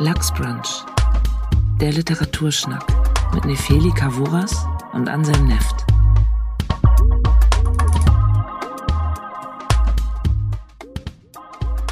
[0.00, 0.84] Lachsbrunch,
[1.80, 2.86] der Literaturschnack
[3.34, 5.84] mit Nefeli Kavuras und Anselm Neft.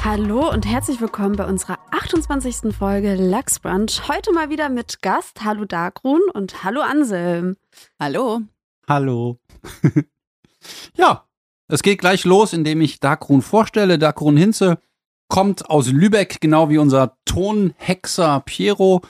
[0.05, 2.73] Hallo und herzlich willkommen bei unserer 28.
[2.73, 4.07] Folge Lachsbrunch.
[4.07, 5.43] Heute mal wieder mit Gast.
[5.43, 7.57] Hallo Darkrun und hallo Anselm.
[7.99, 8.39] Hallo.
[8.87, 9.37] Hallo.
[10.95, 11.25] ja,
[11.67, 13.99] es geht gleich los, indem ich Darkrun vorstelle.
[13.99, 14.79] Darkrun Hinze
[15.27, 19.01] kommt aus Lübeck, genau wie unser Tonhexer Piero.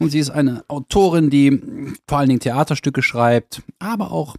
[0.00, 1.60] Und sie ist eine Autorin, die
[2.06, 4.36] vor allen Dingen Theaterstücke schreibt, aber auch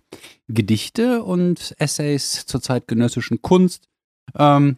[0.47, 3.89] Gedichte und Essays zur zeitgenössischen Kunst.
[4.35, 4.77] Ähm,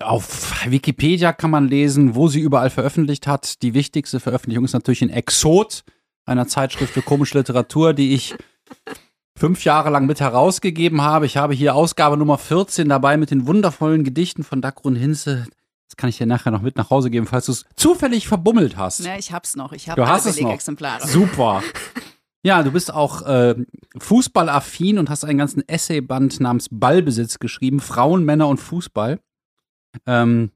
[0.00, 3.62] auf Wikipedia kann man lesen, wo sie überall veröffentlicht hat.
[3.62, 5.84] Die wichtigste Veröffentlichung ist natürlich in Exot,
[6.26, 8.34] einer Zeitschrift für komische Literatur, die ich
[9.40, 11.24] fünf Jahre lang mit herausgegeben habe.
[11.24, 15.46] Ich habe hier Ausgabe Nummer 14 dabei mit den wundervollen Gedichten von Dagrun Hinze.
[15.88, 18.76] Das kann ich dir nachher noch mit nach Hause geben, falls du es zufällig verbummelt
[18.76, 19.00] hast.
[19.00, 19.72] Ja, ich hab's noch.
[19.72, 20.52] Ich habe Du hast es noch.
[20.52, 21.06] Exemplare.
[21.06, 21.62] Super.
[22.42, 23.54] Ja, du bist auch äh,
[23.98, 27.80] fußballaffin und hast einen ganzen Essayband namens Ballbesitz geschrieben.
[27.80, 29.20] Frauen, Männer und Fußball.
[30.06, 30.50] Ähm,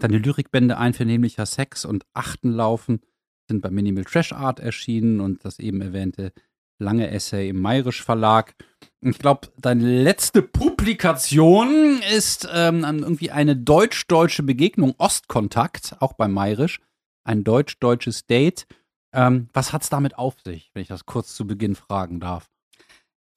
[0.00, 3.00] deine Lyrikbände Einvernehmlicher Sex und Achtenlaufen
[3.46, 6.32] sind bei Minimal Trash Art erschienen und das eben erwähnte
[6.78, 8.54] lange Essay im Mayrisch Verlag.
[9.00, 16.80] Ich glaube, deine letzte Publikation ist ähm, irgendwie eine deutsch-deutsche Begegnung, Ostkontakt, auch bei Mayrisch.
[17.24, 18.66] Ein deutsch-deutsches Date.
[19.12, 22.50] Ähm, was hat es damit auf sich, wenn ich das kurz zu Beginn fragen darf?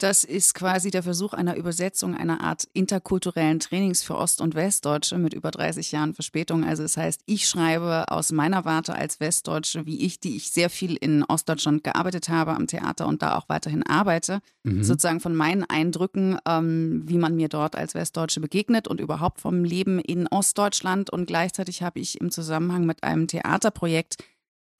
[0.02, 5.20] Das ist quasi der Versuch einer Übersetzung einer Art interkulturellen Trainings für Ost- und Westdeutsche
[5.20, 6.64] mit über 30 Jahren Verspätung.
[6.64, 10.72] Also das heißt, ich schreibe aus meiner Warte als Westdeutsche, wie ich, die ich sehr
[10.72, 14.84] viel in Ostdeutschland gearbeitet habe am Theater und da auch weiterhin arbeite, Mhm.
[14.84, 19.64] sozusagen von meinen Eindrücken, ähm, wie man mir dort als Westdeutsche begegnet und überhaupt vom
[19.64, 21.12] Leben in Ostdeutschland.
[21.12, 24.18] Und gleichzeitig habe ich im Zusammenhang mit einem Theaterprojekt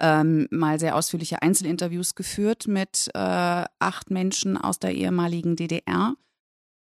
[0.02, 6.16] ähm, mal sehr ausführliche Einzelinterviews geführt mit äh, acht Menschen aus der ehemaligen DDR.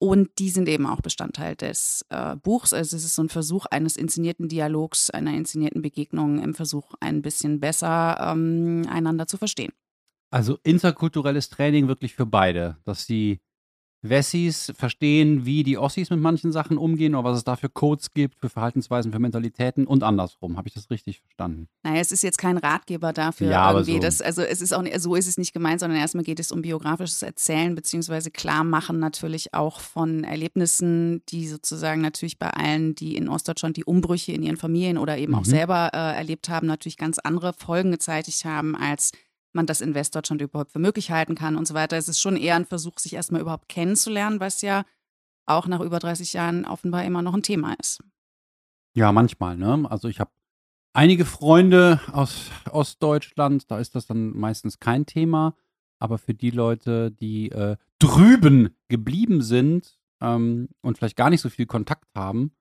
[0.03, 2.73] Und die sind eben auch Bestandteil des äh, Buchs.
[2.73, 7.21] Also es ist so ein Versuch eines inszenierten Dialogs, einer inszenierten Begegnung im Versuch, ein
[7.21, 9.73] bisschen besser ähm, einander zu verstehen.
[10.31, 13.41] Also interkulturelles Training wirklich für beide, dass die
[14.03, 18.13] Wessis verstehen, wie die Ossis mit manchen Sachen umgehen oder was es da für Codes
[18.13, 20.57] gibt, für Verhaltensweisen, für Mentalitäten und andersrum.
[20.57, 21.69] Habe ich das richtig verstanden?
[21.83, 23.99] Naja, es ist jetzt kein Ratgeber dafür Ja, aber so.
[23.99, 26.63] Das, also es ist auch so ist es nicht gemeint, sondern erstmal geht es um
[26.63, 33.29] biografisches Erzählen beziehungsweise Klarmachen natürlich auch von Erlebnissen, die sozusagen natürlich bei allen, die in
[33.29, 35.45] Ostdeutschland die Umbrüche in ihren Familien oder eben auch Mhm.
[35.51, 39.13] selber äh, erlebt haben, natürlich ganz andere Folgen gezeitigt haben, als
[39.53, 41.97] man das in Westdeutschland überhaupt für möglich halten kann und so weiter.
[41.97, 44.85] Es ist schon eher ein Versuch, sich erstmal überhaupt kennenzulernen, was ja
[45.47, 48.03] auch nach über 30 Jahren offenbar immer noch ein Thema ist.
[48.95, 49.87] Ja, manchmal, ne?
[49.91, 50.31] Also ich habe
[50.93, 55.55] einige Freunde aus Ostdeutschland, da ist das dann meistens kein Thema.
[55.99, 61.51] Aber für die Leute, die äh, drüben geblieben sind ähm, und vielleicht gar nicht so
[61.51, 62.53] viel Kontakt haben,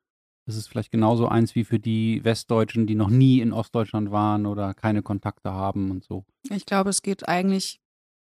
[0.49, 4.45] ist es vielleicht genauso eins wie für die Westdeutschen, die noch nie in Ostdeutschland waren
[4.45, 6.25] oder keine Kontakte haben und so.
[6.49, 7.79] Ich glaube, es geht eigentlich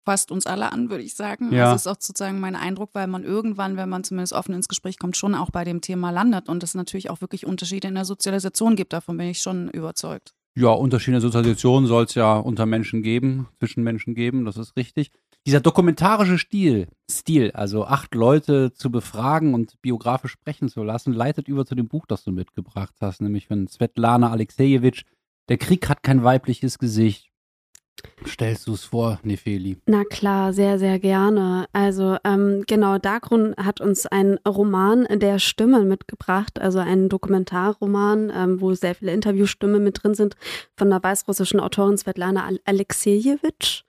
[0.04, 1.52] fast uns alle an, würde ich sagen.
[1.52, 1.72] Ja.
[1.72, 4.98] Das ist auch sozusagen mein Eindruck, weil man irgendwann, wenn man zumindest offen ins Gespräch
[4.98, 8.04] kommt, schon auch bei dem Thema landet und es natürlich auch wirklich Unterschiede in der
[8.04, 8.92] Sozialisation gibt.
[8.92, 10.34] Davon bin ich schon überzeugt.
[10.56, 14.56] Ja, Unterschiede in der Sozialisation soll es ja unter Menschen geben, zwischen Menschen geben, das
[14.56, 15.10] ist richtig.
[15.46, 21.48] Dieser dokumentarische Stil, Stil, also acht Leute zu befragen und biografisch sprechen zu lassen, leitet
[21.48, 25.04] über zu dem Buch, das du mitgebracht hast, nämlich von Svetlana Alexejewitsch.
[25.50, 27.28] Der Krieg hat kein weibliches Gesicht.
[28.26, 29.78] Stellst du es vor, Nefeli?
[29.86, 31.66] Na klar, sehr, sehr gerne.
[31.72, 38.60] Also ähm, genau, Dagrun hat uns einen Roman der Stimmen mitgebracht, also einen Dokumentarroman, ähm,
[38.60, 40.36] wo sehr viele Interviewstimmen mit drin sind,
[40.76, 43.84] von der weißrussischen Autorin Svetlana Al- Alexejewitsch.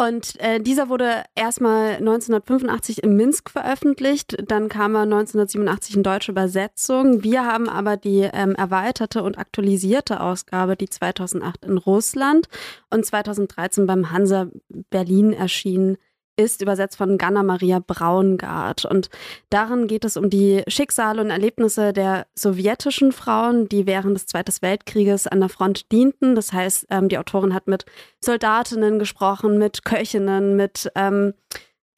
[0.00, 6.30] Und äh, dieser wurde erstmal 1985 in Minsk veröffentlicht, dann kam er 1987 in deutsche
[6.30, 7.24] Übersetzung.
[7.24, 12.48] Wir haben aber die ähm, erweiterte und aktualisierte Ausgabe, die 2008 in Russland
[12.90, 15.96] und 2013 beim Hansa Berlin erschienen
[16.38, 18.84] ist, übersetzt von Ganna Maria Braungart.
[18.84, 19.10] Und
[19.50, 24.48] darin geht es um die Schicksale und Erlebnisse der sowjetischen Frauen, die während des Zweiten
[24.60, 26.34] Weltkrieges an der Front dienten.
[26.34, 27.84] Das heißt, ähm, die Autorin hat mit
[28.24, 31.34] Soldatinnen gesprochen, mit Köchinnen, mit ähm,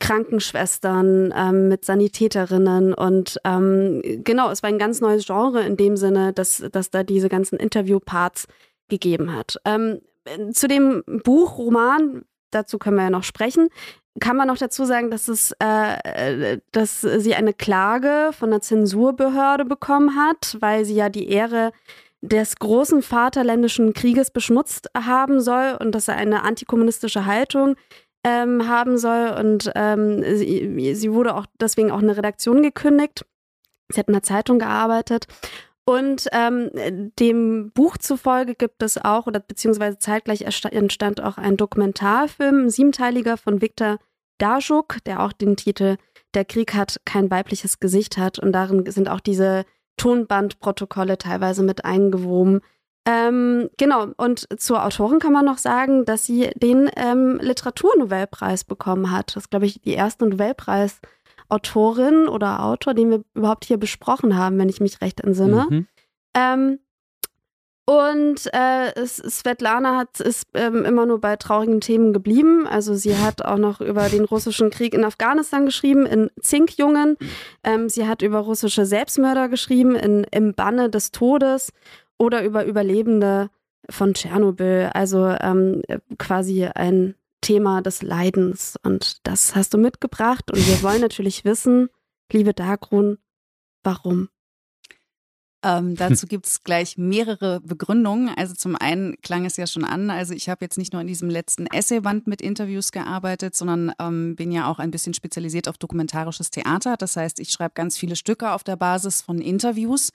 [0.00, 5.96] Krankenschwestern, ähm, mit Sanitäterinnen und ähm, genau, es war ein ganz neues Genre in dem
[5.96, 8.48] Sinne, dass, dass da diese ganzen Interviewparts
[8.88, 9.60] gegeben hat.
[9.66, 10.00] Ähm,
[10.52, 13.69] zu dem Buch, Roman, dazu können wir ja noch sprechen,
[14.19, 19.64] kann man noch dazu sagen, dass es, äh, dass sie eine Klage von der Zensurbehörde
[19.64, 21.73] bekommen hat, weil sie ja die Ehre
[22.20, 27.76] des großen Vaterländischen Krieges beschmutzt haben soll und dass er eine antikommunistische Haltung
[28.25, 29.31] ähm, haben soll.
[29.38, 33.25] Und ähm, sie, sie wurde auch deswegen auch eine Redaktion gekündigt.
[33.88, 35.26] Sie hat in einer Zeitung gearbeitet.
[35.90, 36.70] Und ähm,
[37.19, 43.37] dem Buch zufolge gibt es auch, oder beziehungsweise zeitgleich entstand auch ein Dokumentarfilm, ein siebenteiliger
[43.37, 43.98] von Viktor
[44.38, 45.96] Dajuk, der auch den Titel
[46.34, 48.38] Der Krieg hat kein weibliches Gesicht hat.
[48.38, 49.64] Und darin sind auch diese
[49.96, 52.60] Tonbandprotokolle teilweise mit eingewoben.
[53.04, 59.10] Ähm, genau, und zur Autorin kann man noch sagen, dass sie den ähm, Literaturnobelpreis bekommen
[59.10, 59.34] hat.
[59.34, 60.25] Das ist, glaube ich, die erste
[61.50, 65.67] Nobelpreis-Autorin oder Autor, den wir überhaupt hier besprochen haben, wenn ich mich recht entsinne.
[65.69, 65.87] Mhm.
[66.35, 66.79] Ähm,
[67.87, 72.69] und äh, Svetlana hat, ist ähm, immer nur bei traurigen Themen geblieben.
[72.69, 77.17] Also sie hat auch noch über den russischen Krieg in Afghanistan geschrieben, in Zinkjungen.
[77.64, 81.73] Ähm, sie hat über russische Selbstmörder geschrieben, in Im Banne des Todes
[82.17, 83.50] oder über Überlebende
[83.88, 84.91] von Tschernobyl.
[84.94, 85.82] Also ähm,
[86.17, 88.76] quasi ein Thema des Leidens.
[88.82, 90.50] Und das hast du mitgebracht.
[90.50, 91.88] Und wir wollen natürlich wissen,
[92.32, 93.19] liebe Dagrun,
[93.82, 94.28] warum?
[95.62, 98.31] Ähm, dazu gibt es gleich mehrere Begründungen.
[98.34, 101.08] Also zum einen klang es ja schon an, also ich habe jetzt nicht nur in
[101.08, 105.76] diesem letzten Essayband mit Interviews gearbeitet, sondern ähm, bin ja auch ein bisschen spezialisiert auf
[105.76, 106.96] dokumentarisches Theater.
[106.96, 110.12] Das heißt, ich schreibe ganz viele Stücke auf der Basis von Interviews.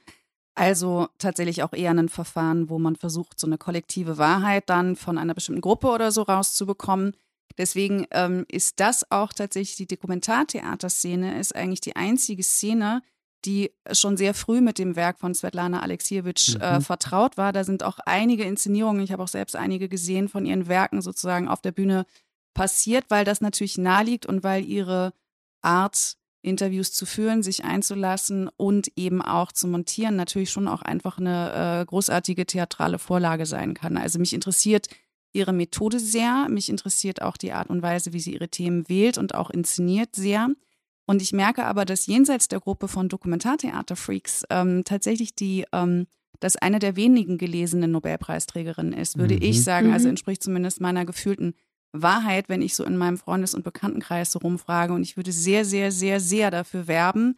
[0.56, 5.18] Also tatsächlich auch eher ein Verfahren, wo man versucht, so eine kollektive Wahrheit dann von
[5.18, 7.14] einer bestimmten Gruppe oder so rauszubekommen.
[7.58, 13.02] Deswegen ähm, ist das auch tatsächlich die Dokumentartheaterszene, ist eigentlich die einzige Szene,
[13.46, 16.82] die schon sehr früh mit dem Werk von Svetlana Alexievich äh, mhm.
[16.82, 17.54] vertraut war.
[17.54, 21.48] Da sind auch einige Inszenierungen, ich habe auch selbst einige gesehen von ihren Werken sozusagen
[21.48, 22.06] auf der Bühne
[22.54, 25.14] passiert, weil das natürlich naheliegt und weil ihre
[25.62, 31.18] Art, Interviews zu führen, sich einzulassen und eben auch zu montieren, natürlich schon auch einfach
[31.18, 33.98] eine äh, großartige theatrale Vorlage sein kann.
[33.98, 34.88] Also mich interessiert
[35.34, 39.18] ihre Methode sehr, mich interessiert auch die Art und Weise, wie sie ihre Themen wählt
[39.18, 40.50] und auch inszeniert sehr.
[41.06, 46.08] Und ich merke aber, dass jenseits der Gruppe von Dokumentartheater-Freaks ähm, tatsächlich die, ähm,
[46.40, 49.42] das eine der wenigen gelesenen Nobelpreisträgerinnen ist, würde mhm.
[49.42, 49.94] ich sagen.
[49.94, 50.12] Also mhm.
[50.12, 51.54] entspricht zumindest meiner gefühlten
[52.02, 54.94] Wahrheit, wenn ich so in meinem Freundes- und Bekanntenkreis so rumfrage.
[54.94, 57.36] Und ich würde sehr, sehr, sehr, sehr dafür werben,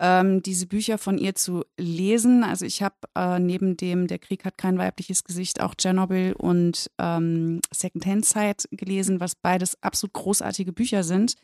[0.00, 2.42] ähm, diese Bücher von ihr zu lesen.
[2.42, 6.90] Also ich habe äh, neben dem Der Krieg hat kein weibliches Gesicht auch Tschernobyl und
[6.98, 11.34] ähm, Secondhand Zeit gelesen, was beides absolut großartige Bücher sind.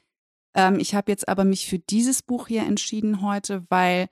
[0.55, 4.09] Ähm, ich habe jetzt aber mich für dieses Buch hier entschieden heute, weil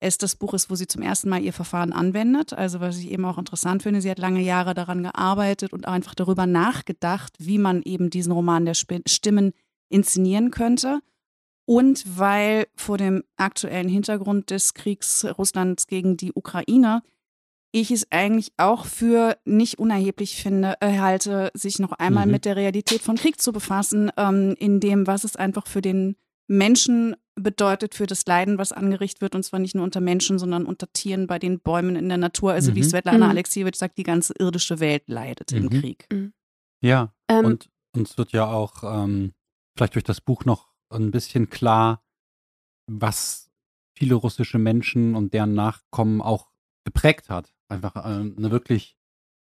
[0.00, 2.52] es das Buch ist, wo sie zum ersten Mal ihr Verfahren anwendet.
[2.52, 6.14] Also was ich eben auch interessant finde, sie hat lange Jahre daran gearbeitet und einfach
[6.14, 9.52] darüber nachgedacht, wie man eben diesen Roman der Stimmen
[9.88, 11.00] inszenieren könnte.
[11.64, 17.02] Und weil vor dem aktuellen Hintergrund des Kriegs Russlands gegen die Ukraine
[17.72, 22.32] ich es eigentlich auch für nicht unerheblich finde, äh, halte, sich noch einmal mhm.
[22.32, 26.16] mit der Realität von Krieg zu befassen, ähm, in dem, was es einfach für den
[26.46, 30.66] Menschen bedeutet, für das Leiden, was angerichtet wird, und zwar nicht nur unter Menschen, sondern
[30.66, 32.52] unter Tieren, bei den Bäumen in der Natur.
[32.52, 32.76] Also mhm.
[32.76, 33.30] wie Svetlana mhm.
[33.30, 35.70] Alexievich sagt, die ganze irdische Welt leidet im mhm.
[35.70, 36.06] Krieg.
[36.12, 36.32] Mhm.
[36.80, 39.32] Ja, ähm, und uns wird ja auch ähm,
[39.76, 42.02] vielleicht durch das Buch noch ein bisschen klar,
[42.86, 43.50] was
[43.96, 46.50] viele russische Menschen und deren Nachkommen auch
[46.84, 48.96] geprägt hat einfach äh, eine wirklich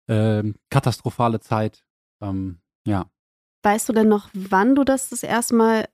[0.09, 1.85] äh, katastrophale Zeit.
[2.21, 3.11] Ähm, ja.
[3.63, 5.89] Weißt du denn noch, wann du das das erste Mal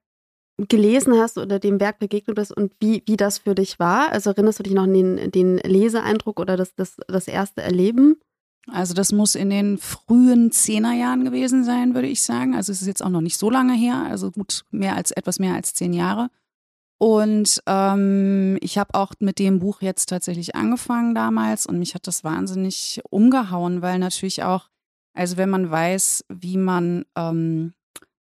[0.56, 4.12] gelesen hast oder dem Werk begegnet bist und wie, wie das für dich war?
[4.12, 8.16] Also erinnerst du dich noch an den, den Leseeindruck oder das, das, das erste Erleben?
[8.70, 12.54] Also das muss in den frühen Zehnerjahren gewesen sein, würde ich sagen.
[12.54, 15.38] Also es ist jetzt auch noch nicht so lange her, also gut mehr als etwas
[15.38, 16.30] mehr als zehn Jahre.
[16.98, 22.06] Und ähm, ich habe auch mit dem Buch jetzt tatsächlich angefangen damals und mich hat
[22.06, 24.70] das wahnsinnig umgehauen, weil natürlich auch,
[25.12, 27.74] also wenn man weiß, wie man ähm,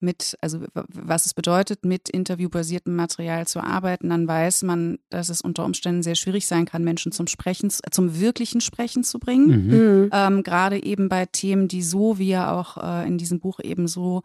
[0.06, 5.42] mit, also was es bedeutet, mit interviewbasiertem Material zu arbeiten, dann weiß man, dass es
[5.42, 9.48] unter Umständen sehr schwierig sein kann, Menschen zum Sprechen, zum wirklichen Sprechen zu bringen.
[9.48, 9.74] Mhm.
[9.74, 10.10] mhm.
[10.14, 13.88] Ähm, Gerade eben bei Themen, die so, wie ja auch äh, in diesem Buch eben
[13.88, 14.22] so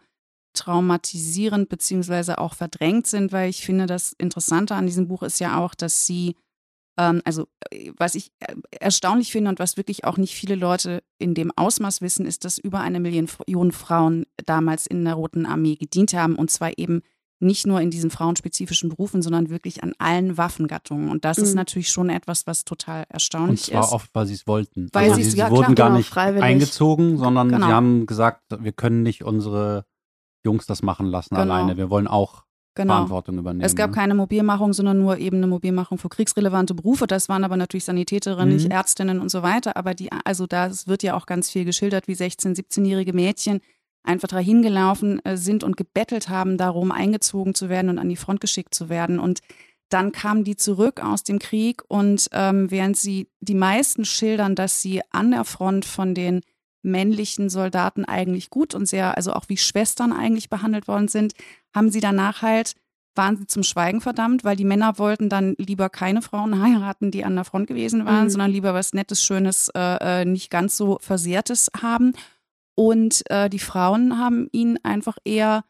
[0.53, 5.57] traumatisierend beziehungsweise auch verdrängt sind, weil ich finde, das Interessante an diesem Buch ist ja
[5.57, 6.35] auch, dass sie,
[6.95, 11.33] also äh, was ich äh, erstaunlich finde und was wirklich auch nicht viele Leute in
[11.33, 13.27] dem Ausmaß wissen, ist, dass über eine Million
[13.71, 17.01] Frauen damals in der Roten Armee gedient haben und zwar eben
[17.41, 21.09] nicht nur in diesen frauenspezifischen Berufen, sondern wirklich an allen Waffengattungen.
[21.09, 21.43] Und das mhm.
[21.43, 23.67] ist natürlich schon etwas, was total erstaunlich ist.
[23.69, 23.93] Und zwar ist.
[23.93, 24.89] oft, weil sie es wollten.
[24.93, 27.65] Weil also sie, sie ja, wurden klar, gar nicht genau, eingezogen, sondern genau.
[27.65, 29.85] sie haben gesagt, wir können nicht unsere
[30.43, 31.41] Jungs das machen lassen genau.
[31.41, 31.77] alleine.
[31.77, 32.93] Wir wollen auch Genau.
[32.93, 33.65] Verantwortung übernehmen.
[33.65, 33.95] Es gab ne?
[33.95, 37.05] keine Mobilmachung, sondern nur eben eine Mobilmachung für kriegsrelevante Berufe.
[37.05, 38.55] Das waren aber natürlich Sanitäterinnen, Mhm.
[38.55, 39.75] nicht Ärztinnen und so weiter.
[39.75, 43.59] Aber die, also da wird ja auch ganz viel geschildert, wie 16-, 17-jährige Mädchen
[44.03, 48.15] einfach dahin gelaufen äh, sind und gebettelt haben, darum eingezogen zu werden und an die
[48.15, 49.19] Front geschickt zu werden.
[49.19, 49.41] Und
[49.89, 54.81] dann kamen die zurück aus dem Krieg und ähm, während sie die meisten schildern, dass
[54.81, 56.41] sie an der Front von den
[56.81, 61.33] männlichen Soldaten eigentlich gut und sehr, also auch wie Schwestern eigentlich behandelt worden sind,
[61.73, 62.73] haben sie danach halt,
[63.15, 67.25] waren sie zum Schweigen verdammt, weil die Männer wollten dann lieber keine Frauen heiraten, die
[67.25, 68.29] an der Front gewesen waren, Mhm.
[68.29, 72.13] sondern lieber was Nettes, Schönes, äh, äh, nicht ganz so Versehrtes haben.
[72.75, 75.63] Und äh, die Frauen haben ihnen einfach eher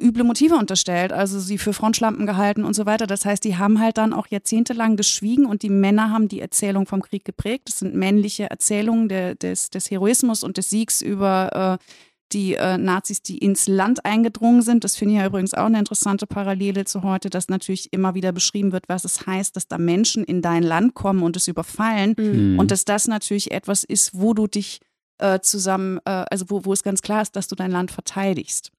[0.00, 3.06] üble Motive unterstellt, also sie für Frontschlampen gehalten und so weiter.
[3.06, 6.86] Das heißt, die haben halt dann auch jahrzehntelang geschwiegen und die Männer haben die Erzählung
[6.86, 7.68] vom Krieg geprägt.
[7.68, 11.84] Das sind männliche Erzählungen der, des, des Heroismus und des Siegs über äh,
[12.32, 14.84] die äh, Nazis, die ins Land eingedrungen sind.
[14.84, 18.32] Das finde ich ja übrigens auch eine interessante Parallele zu heute, dass natürlich immer wieder
[18.32, 22.14] beschrieben wird, was es heißt, dass da Menschen in dein Land kommen und es überfallen.
[22.18, 22.58] Mhm.
[22.58, 24.80] Und dass das natürlich etwas ist, wo du dich
[25.18, 28.72] äh, zusammen, äh, also wo, wo es ganz klar ist, dass du dein Land verteidigst.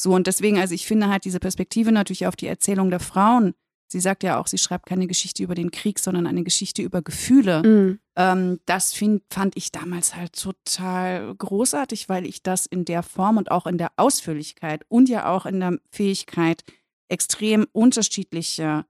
[0.00, 3.54] So, und deswegen, also ich finde halt diese Perspektive natürlich auf die Erzählung der Frauen.
[3.90, 7.00] Sie sagt ja auch, sie schreibt keine Geschichte über den Krieg, sondern eine Geschichte über
[7.00, 7.62] Gefühle.
[7.62, 7.98] Mhm.
[8.16, 13.38] Ähm, das find, fand ich damals halt total großartig, weil ich das in der Form
[13.38, 16.64] und auch in der Ausführlichkeit und ja auch in der Fähigkeit,
[17.08, 18.84] extrem unterschiedliche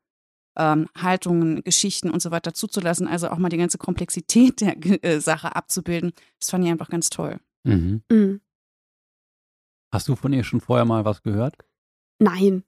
[0.57, 5.21] ähm, Haltungen, Geschichten und so weiter zuzulassen, also auch mal die ganze Komplexität der äh,
[5.21, 7.39] Sache abzubilden, das fand ich einfach ganz toll.
[7.63, 8.03] Mhm.
[8.11, 8.41] Mhm.
[9.93, 11.57] Hast du von ihr schon vorher mal was gehört?
[12.19, 12.65] Nein.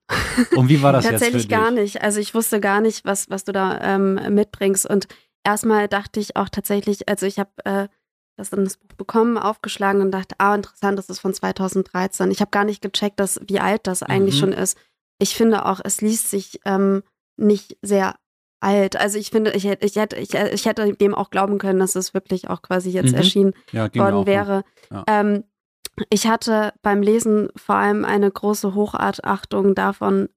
[0.54, 1.50] Und wie war das jetzt Tatsächlich dich?
[1.50, 2.02] gar nicht.
[2.02, 4.86] Also ich wusste gar nicht, was, was du da ähm, mitbringst.
[4.86, 5.08] Und
[5.44, 7.88] erstmal dachte ich auch tatsächlich, also ich habe äh,
[8.36, 12.30] das dann das Buch bekommen, aufgeschlagen und dachte, ah, interessant, das ist von 2013.
[12.30, 14.38] Ich habe gar nicht gecheckt, dass, wie alt das eigentlich Mhm.
[14.40, 14.78] schon ist.
[15.18, 17.02] Ich finde auch, es liest sich ähm,
[17.36, 18.14] nicht sehr
[18.60, 18.96] alt.
[18.96, 21.96] Also ich finde, ich hätte, ich hätte, ich, ich hätte dem auch glauben können, dass
[21.96, 23.16] es wirklich auch quasi jetzt Mhm.
[23.18, 24.62] erschienen Ja, worden wäre.
[24.90, 25.04] Ja.
[25.08, 25.44] Ähm,
[26.08, 30.28] ich hatte beim Lesen vor allem eine große Hochachtung davon,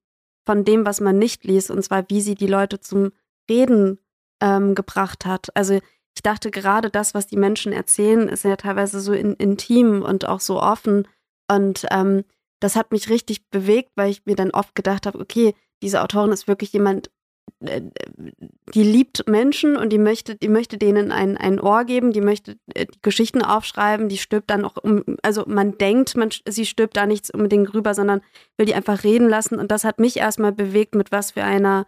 [0.46, 3.12] von dem, was man nicht liest, und zwar, wie sie die Leute zum
[3.50, 4.00] Reden
[4.42, 5.56] ähm, gebracht hat.
[5.56, 5.80] Also
[6.16, 10.28] ich dachte gerade das, was die Menschen erzählen, ist ja teilweise so in, intim und
[10.28, 11.08] auch so offen.
[11.50, 12.24] Und ähm,
[12.60, 16.32] das hat mich richtig bewegt, weil ich mir dann oft gedacht habe, okay, diese Autorin
[16.32, 17.10] ist wirklich jemand,
[17.60, 22.58] die liebt Menschen und die möchte, die möchte denen ein, ein Ohr geben, die möchte
[22.74, 26.98] äh, die Geschichten aufschreiben, die stirbt dann auch um, also man denkt, man, sie stirbt
[26.98, 28.22] da nichts unbedingt rüber, sondern
[28.58, 29.60] will die einfach reden lassen.
[29.60, 31.86] Und das hat mich erstmal bewegt, mit was für einer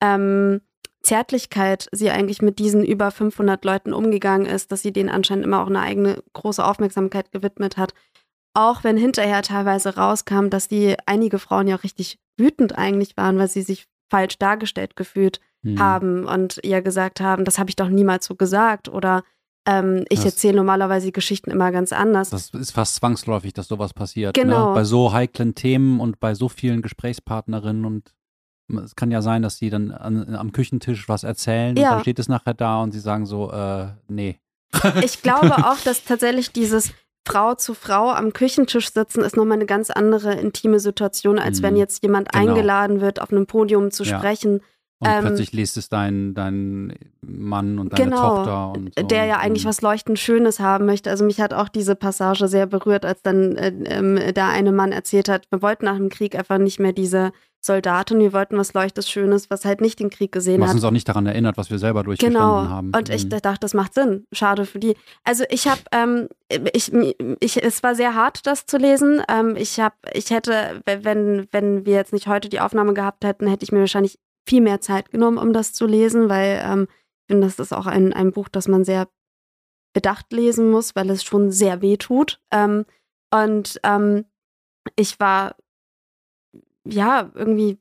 [0.00, 0.60] ähm,
[1.02, 5.62] Zärtlichkeit sie eigentlich mit diesen über 500 Leuten umgegangen ist, dass sie denen anscheinend immer
[5.62, 7.94] auch eine eigene große Aufmerksamkeit gewidmet hat.
[8.54, 13.38] Auch wenn hinterher teilweise rauskam, dass die einige Frauen ja auch richtig wütend eigentlich waren,
[13.38, 15.80] weil sie sich falsch dargestellt gefühlt Mhm.
[15.80, 19.24] haben und ihr gesagt haben, das habe ich doch niemals so gesagt oder
[19.66, 22.30] ähm, ich erzähle normalerweise Geschichten immer ganz anders.
[22.30, 24.34] Das ist fast zwangsläufig, dass sowas passiert.
[24.34, 24.68] Genau.
[24.68, 24.74] Ne?
[24.74, 28.14] Bei so heiklen Themen und bei so vielen Gesprächspartnerinnen und
[28.84, 31.88] es kann ja sein, dass sie dann an, am Küchentisch was erzählen Ja.
[31.88, 34.38] und dann steht es nachher da und sie sagen so, äh, nee.
[35.02, 36.92] Ich glaube auch, dass tatsächlich dieses
[37.26, 41.64] Frau zu Frau am Küchentisch sitzen ist nochmal eine ganz andere intime Situation, als Mhm.
[41.64, 42.52] wenn jetzt jemand Genau.
[42.52, 44.18] eingeladen wird, auf einem Podium zu Ja.
[44.18, 44.60] sprechen,
[44.98, 48.36] Und Ähm, plötzlich liest es dein, dein Mann und deine Genau.
[48.36, 49.06] Tochter und so.
[49.06, 49.68] der ja eigentlich Mhm.
[49.68, 51.10] was leuchtend Schönes haben möchte.
[51.10, 54.92] Also mich hat auch diese Passage sehr berührt, als dann äh, ähm, der eine Mann
[54.92, 57.32] erzählt hat, wir wollten nach dem Krieg einfach nicht mehr diese
[57.66, 60.76] Soldaten, wir wollten was leuchtes Schönes, was halt nicht den Krieg gesehen Was hat.
[60.76, 62.68] uns auch nicht daran erinnert, was wir selber durchgestanden Genau.
[62.70, 62.92] haben.
[62.96, 63.30] Und ich Mhm.
[63.30, 64.24] dachte, das macht Sinn.
[64.32, 64.96] Schade für die.
[65.24, 66.28] Also ich habe, ähm,
[66.72, 66.92] ich,
[67.40, 69.22] ich, es war sehr hart, das zu lesen.
[69.28, 73.46] Ähm, ich habe, ich hätte, wenn, wenn wir jetzt nicht heute die Aufnahme gehabt hätten,
[73.48, 74.18] hätte ich mir wahrscheinlich
[74.48, 76.86] viel mehr Zeit genommen, um das zu lesen, weil ähm,
[77.28, 79.08] ich finde, das ist auch ein, ein Buch, das man sehr
[79.92, 82.38] bedacht lesen muss, weil es schon sehr weh tut.
[82.52, 82.84] Ähm,
[83.34, 84.24] und ähm,
[84.94, 85.56] ich war
[86.88, 87.78] ja irgendwie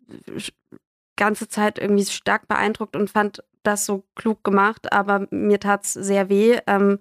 [1.16, 6.30] ganze Zeit irgendwie stark beeindruckt und fand das so klug gemacht, aber mir tat's sehr
[6.30, 6.60] weh.
[6.68, 7.00] Ähm,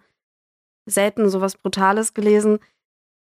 [0.87, 2.59] selten sowas Brutales gelesen.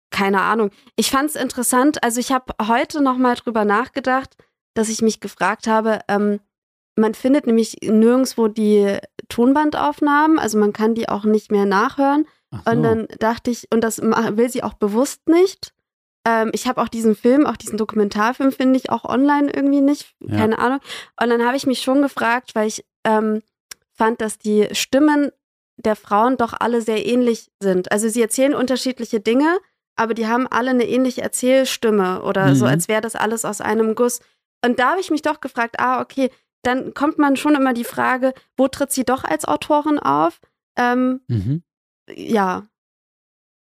[0.10, 0.72] Keine Ahnung.
[0.96, 2.03] Ich fand's interessant.
[2.03, 4.38] Also ich habe heute noch mal drüber nachgedacht,
[4.74, 6.00] dass ich mich gefragt habe.
[6.07, 6.39] Ähm,
[6.96, 8.98] man findet nämlich nirgendwo die
[9.29, 12.25] Tonbandaufnahmen, also man kann die auch nicht mehr nachhören.
[12.51, 12.72] Ach so.
[12.72, 15.74] Und dann dachte ich, und das will sie auch bewusst nicht.
[16.29, 20.13] Ähm, ich habe auch diesen Film, auch diesen Dokumentarfilm, finde ich auch online irgendwie nicht.
[20.19, 20.38] Ja.
[20.39, 20.79] Keine Ahnung.
[21.22, 23.41] Und dann habe ich mich schon gefragt, weil ich ähm,
[23.93, 25.31] fand, dass die Stimmen
[25.77, 27.91] der Frauen doch alle sehr ähnlich sind.
[27.91, 29.57] Also sie erzählen unterschiedliche Dinge,
[29.96, 32.72] aber die haben alle eine ähnliche Erzählstimme oder so, Mhm.
[32.72, 34.19] als wäre das alles aus einem Guss.
[34.65, 36.29] Und da habe ich mich doch gefragt, ah, okay,
[36.63, 40.39] dann kommt man schon immer die Frage, wo tritt sie doch als Autorin auf?
[40.75, 41.63] Ähm, Mhm.
[42.10, 42.67] ja,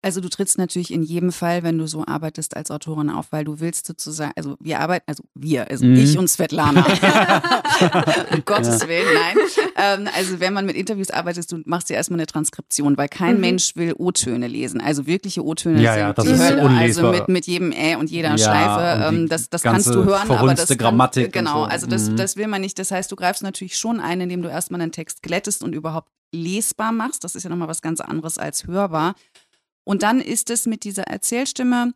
[0.08, 3.44] Also du trittst natürlich in jedem Fall, wenn du so arbeitest als Autorin auf, weil
[3.44, 5.96] du willst sozusagen, also wir arbeiten, also wir, also Mhm.
[5.98, 6.86] ich und Svetlana.
[8.32, 8.88] um Gottes Ja.
[8.88, 9.36] Willen, nein.
[9.76, 13.36] Ähm, also wenn man mit Interviews arbeitet, du machst ja erstmal eine Transkription, weil kein
[13.36, 13.42] Mhm.
[13.42, 14.80] Mensch will O-Töne lesen.
[14.80, 16.64] Also wirkliche O-Töne Ja, sind ja, das die ist Hölle.
[16.64, 17.06] unlesbar.
[17.10, 19.14] Also mit, mit jedem Ä und jeder Ja, Schleife.
[19.14, 21.70] Ähm, das das kannst du hören, aber das kann, Grammatik Genau, so.
[21.70, 22.16] also das, Mhm.
[22.16, 22.80] das will man nicht.
[22.80, 26.08] Das heißt, du greifst natürlich schon ein, indem du erstmal einen Text glättest und überhaupt
[26.34, 27.26] lesbar machst.
[27.26, 29.16] Das ist ja nochmal was ganz anderes als hörbar.
[29.88, 31.94] Und dann ist es mit dieser Erzählstimme,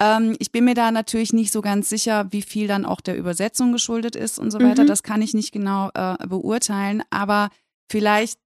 [0.00, 3.16] ähm, ich bin mir da natürlich nicht so ganz sicher, wie viel dann auch der
[3.16, 4.82] Übersetzung geschuldet ist und so weiter.
[4.82, 4.88] Mhm.
[4.88, 7.50] Das kann ich nicht genau äh, beurteilen, aber
[7.88, 8.40] vielleicht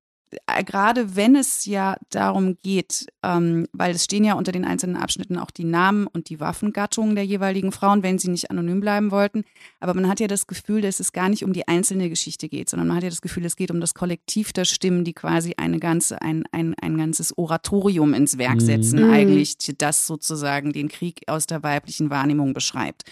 [0.64, 5.38] gerade wenn es ja darum geht, ähm, weil es stehen ja unter den einzelnen Abschnitten
[5.38, 9.44] auch die Namen und die Waffengattungen der jeweiligen Frauen, wenn sie nicht anonym bleiben wollten.
[9.80, 12.68] Aber man hat ja das Gefühl, dass es gar nicht um die einzelne Geschichte geht,
[12.70, 15.54] sondern man hat ja das Gefühl, es geht um das Kollektiv der Stimmen, die quasi
[15.56, 18.60] eine ganze, ein, ein, ein ganzes Oratorium ins Werk Mhm.
[18.60, 19.10] setzen, Mhm.
[19.10, 23.04] eigentlich, das sozusagen den Krieg aus der weiblichen Wahrnehmung beschreibt.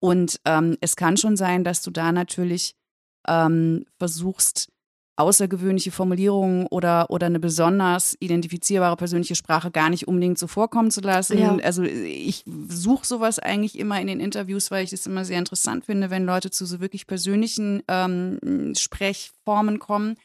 [0.00, 2.74] Und ähm, es kann schon sein, dass du da natürlich
[3.26, 4.70] ähm, versuchst,
[5.18, 11.00] außergewöhnliche Formulierungen oder, oder eine besonders identifizierbare persönliche Sprache gar nicht unbedingt so vorkommen zu
[11.00, 11.38] lassen.
[11.38, 11.56] Ja.
[11.56, 15.84] Also ich suche sowas eigentlich immer in den Interviews, weil ich es immer sehr interessant
[15.84, 20.16] finde, wenn Leute zu so wirklich persönlichen ähm, Sprechformen kommen.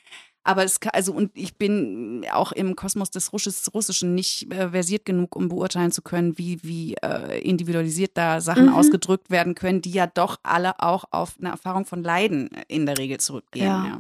[0.46, 4.72] Aber es kann, also und ich bin auch im Kosmos des Rusches, Russischen nicht äh,
[4.72, 8.74] versiert genug, um beurteilen zu können, wie, wie äh, individualisiert da Sachen Mhm.
[8.74, 12.98] ausgedrückt werden können, die ja doch alle auch auf eine Erfahrung von Leiden in der
[12.98, 13.66] Regel zurückgehen.
[13.66, 13.86] Ja.
[13.86, 14.00] Ja.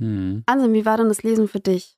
[0.00, 0.42] Mhm.
[0.46, 1.96] Ansem, wie war denn das Lesen für dich?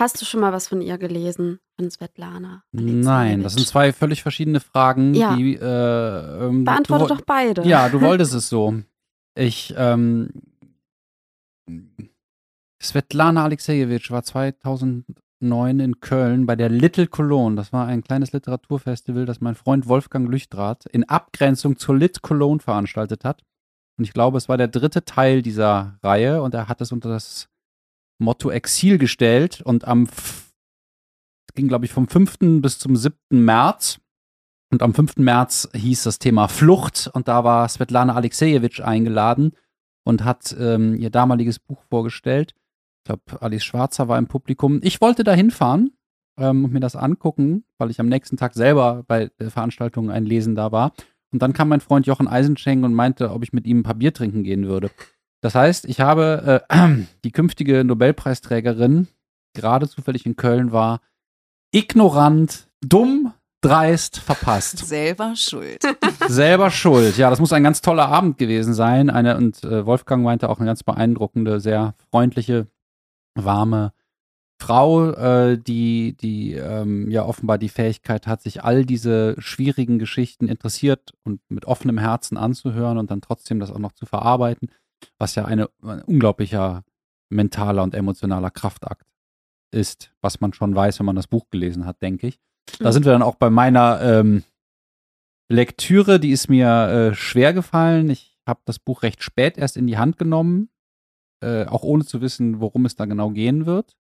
[0.00, 2.64] Hast du schon mal was von ihr gelesen, von Svetlana?
[2.72, 5.12] Nein, das sind zwei völlig verschiedene Fragen.
[5.12, 5.36] Ja.
[5.36, 7.62] Die, äh, ähm, Beantworte du, doch beide.
[7.66, 8.74] Ja, du wolltest es so.
[9.34, 10.30] Ich, ähm,
[12.82, 17.56] Svetlana Alexejewitsch war 2009 in Köln bei der Little Cologne.
[17.56, 22.60] Das war ein kleines Literaturfestival, das mein Freund Wolfgang Lüchtrath in Abgrenzung zur Lit Cologne
[22.60, 23.44] veranstaltet hat.
[24.00, 27.10] Und ich glaube, es war der dritte Teil dieser Reihe und er hat es unter
[27.10, 27.50] das
[28.18, 32.62] Motto Exil gestellt und am, es ging glaube ich vom 5.
[32.62, 33.14] bis zum 7.
[33.28, 34.00] März
[34.72, 35.18] und am 5.
[35.18, 39.52] März hieß das Thema Flucht und da war Svetlana Alexejewitsch eingeladen
[40.04, 42.54] und hat ähm, ihr damaliges Buch vorgestellt.
[43.00, 44.80] Ich glaube, Alice Schwarzer war im Publikum.
[44.82, 45.92] Ich wollte da hinfahren
[46.38, 50.24] ähm, und mir das angucken, weil ich am nächsten Tag selber bei der Veranstaltung ein
[50.24, 50.94] Lesen da war.
[51.32, 53.94] Und dann kam mein Freund Jochen Eisenschenk und meinte, ob ich mit ihm ein paar
[53.94, 54.90] Bier trinken gehen würde.
[55.40, 56.88] Das heißt, ich habe äh,
[57.24, 59.08] die künftige Nobelpreisträgerin,
[59.54, 61.00] gerade zufällig in Köln war,
[61.72, 64.78] ignorant, dumm, dreist verpasst.
[64.78, 65.82] Selber schuld.
[66.28, 67.16] Selber schuld.
[67.16, 69.10] Ja, das muss ein ganz toller Abend gewesen sein.
[69.10, 72.66] Eine, und äh, Wolfgang meinte auch eine ganz beeindruckende, sehr freundliche,
[73.34, 73.92] warme
[74.60, 80.48] Frau, äh, die, die ähm, ja offenbar die Fähigkeit hat, sich all diese schwierigen Geschichten
[80.48, 84.70] interessiert und mit offenem Herzen anzuhören und dann trotzdem das auch noch zu verarbeiten,
[85.18, 86.84] was ja eine, ein unglaublicher
[87.30, 89.06] mentaler und emotionaler Kraftakt
[89.72, 92.38] ist, was man schon weiß, wenn man das Buch gelesen hat, denke ich.
[92.78, 92.92] Da Mhm.
[92.92, 94.42] sind wir dann auch bei meiner ähm,
[95.48, 98.10] Lektüre, die ist mir äh, schwer gefallen.
[98.10, 100.68] Ich habe das Buch recht spät erst in die Hand genommen,
[101.42, 103.96] äh, auch ohne zu wissen, worum es da genau gehen wird.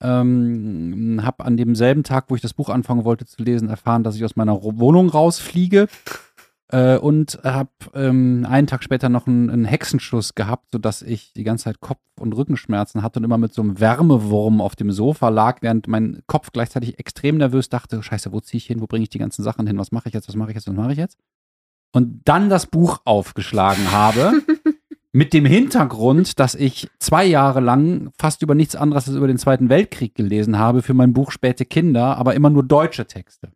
[0.00, 4.16] Ähm, habe an demselben Tag, wo ich das Buch anfangen wollte zu lesen, erfahren, dass
[4.16, 5.88] ich aus meiner Wohnung rausfliege.
[6.68, 11.44] Äh, und habe ähm, einen Tag später noch einen, einen Hexenschuss gehabt, sodass ich die
[11.44, 15.28] ganze Zeit Kopf- und Rückenschmerzen hatte und immer mit so einem Wärmewurm auf dem Sofa
[15.28, 19.04] lag, während mein Kopf gleichzeitig extrem nervös dachte, scheiße, wo ziehe ich hin, wo bringe
[19.04, 20.90] ich die ganzen Sachen hin, was mache ich jetzt, was mache ich jetzt, was mache
[20.90, 21.18] ich jetzt?
[21.92, 24.32] Und dann das Buch aufgeschlagen habe,
[25.16, 29.38] mit dem Hintergrund, dass ich zwei Jahre lang fast über nichts anderes als über den
[29.38, 33.50] Zweiten Weltkrieg gelesen habe für mein Buch Späte Kinder, aber immer nur deutsche Texte.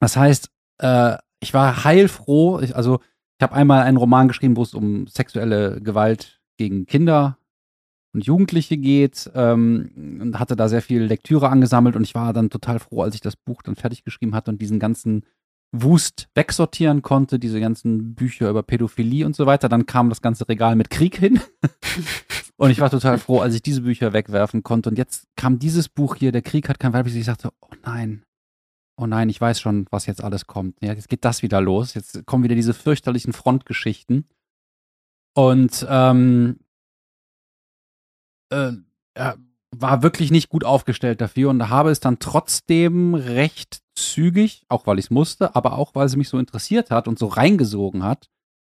[0.00, 2.60] Das heißt, äh, ich war heilfroh.
[2.60, 3.00] Ich, also,
[3.38, 7.36] ich habe einmal einen Roman geschrieben, wo es um sexuelle Gewalt gegen Kinder
[8.14, 12.48] und Jugendliche geht ähm, und hatte da sehr viel Lektüre angesammelt und ich war dann
[12.48, 15.26] total froh, als ich das Buch dann fertig geschrieben hatte und diesen ganzen
[15.72, 19.68] Wust wegsortieren konnte, diese ganzen Bücher über Pädophilie und so weiter.
[19.68, 21.40] Dann kam das ganze Regal mit Krieg hin.
[22.56, 24.90] und ich war total froh, als ich diese Bücher wegwerfen konnte.
[24.90, 28.22] Und jetzt kam dieses Buch hier, Der Krieg hat kein Weib, ich sagte, oh nein,
[28.96, 30.76] oh nein, ich weiß schon, was jetzt alles kommt.
[30.80, 31.94] Ja, jetzt geht das wieder los.
[31.94, 34.24] Jetzt kommen wieder diese fürchterlichen Frontgeschichten.
[35.34, 36.60] Und ähm,
[38.50, 38.72] äh,
[39.14, 39.36] er
[39.70, 44.98] war wirklich nicht gut aufgestellt dafür und habe es dann trotzdem recht zügig, auch weil
[44.98, 48.28] ich es musste, aber auch weil es mich so interessiert hat und so reingesogen hat,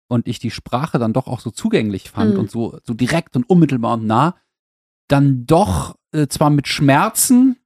[0.10, 2.39] und ich die Sprache dann doch auch so zugänglich fand Mhm.
[2.41, 4.36] und so, so direkt und unmittelbar und nah,
[5.08, 7.58] dann doch äh, zwar mit Schmerzen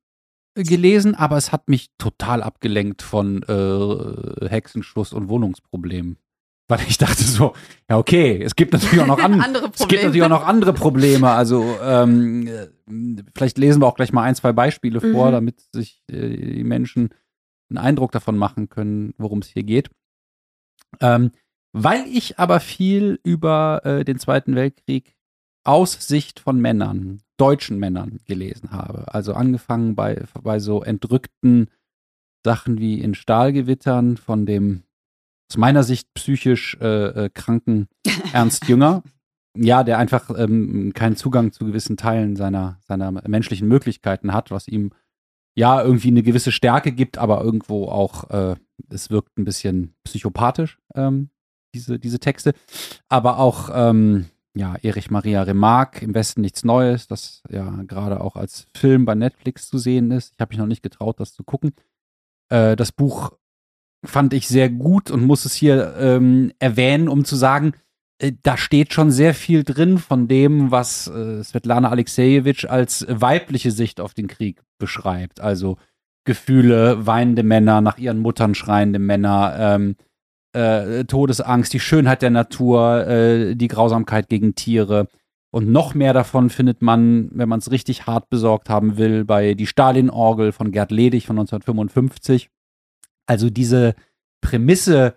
[0.55, 6.17] äh, gelesen, aber es hat mich total abgelenkt von äh, Hexenschuss und Wohnungsproblemen.
[6.69, 7.53] Weil ich dachte so,
[7.89, 10.73] ja okay, es gibt natürlich auch noch an, Andere es gibt natürlich auch noch andere
[10.73, 11.29] Probleme.
[11.29, 12.67] Also ähm, äh,
[13.33, 15.31] vielleicht lesen wir auch gleich mal ein, zwei Beispiele vor, Mhm.
[15.31, 17.09] damit sich äh, die Menschen
[17.69, 19.89] einen Eindruck davon machen können, worum es hier geht.
[21.01, 21.31] Ähm,
[21.73, 25.15] weil ich aber viel über äh, den Zweiten Weltkrieg
[25.63, 29.13] aus Sicht von Männern, deutschen Männern gelesen habe.
[29.13, 31.69] Also angefangen bei, bei so entrückten
[32.45, 34.83] Sachen wie in Stahlgewittern von dem
[35.49, 37.87] aus meiner Sicht psychisch äh, äh, kranken
[38.33, 39.03] Ernst Jünger.
[39.55, 44.67] Ja, der einfach ähm, keinen Zugang zu gewissen Teilen seiner, seiner menschlichen Möglichkeiten hat, was
[44.67, 44.91] ihm
[45.55, 48.55] ja irgendwie eine gewisse Stärke gibt, aber irgendwo auch, äh,
[48.89, 51.31] es wirkt ein bisschen psychopathisch, ähm,
[51.73, 52.53] diese, diese Texte.
[53.09, 58.35] Aber auch, ähm, ja, Erich Maria Remarque, Im Westen nichts Neues, das ja gerade auch
[58.35, 60.33] als Film bei Netflix zu sehen ist.
[60.33, 61.73] Ich habe mich noch nicht getraut, das zu gucken.
[62.49, 63.31] Äh, das Buch
[64.05, 67.73] fand ich sehr gut und muss es hier ähm, erwähnen, um zu sagen,
[68.19, 73.71] äh, da steht schon sehr viel drin von dem, was äh, Svetlana Alexejewitsch als weibliche
[73.71, 75.39] Sicht auf den Krieg beschreibt.
[75.39, 75.77] Also
[76.25, 79.95] Gefühle, weinende Männer, nach ihren Muttern schreiende Männer, ähm,
[80.53, 85.07] äh, Todesangst, die Schönheit der Natur, äh, die Grausamkeit gegen Tiere.
[85.51, 89.53] Und noch mehr davon findet man, wenn man es richtig hart besorgt haben will, bei
[89.53, 92.49] Die Stalin-Orgel von Gerd Ledig von 1955.
[93.27, 93.95] Also diese
[94.41, 95.15] Prämisse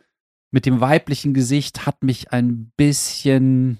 [0.50, 3.78] mit dem weiblichen Gesicht hat mich ein bisschen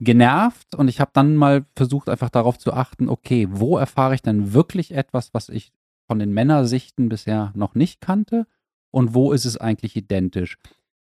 [0.00, 4.22] genervt und ich habe dann mal versucht, einfach darauf zu achten, okay, wo erfahre ich
[4.22, 5.72] denn wirklich etwas, was ich
[6.06, 8.46] von den Männersichten bisher noch nicht kannte
[8.90, 10.58] und wo ist es eigentlich identisch?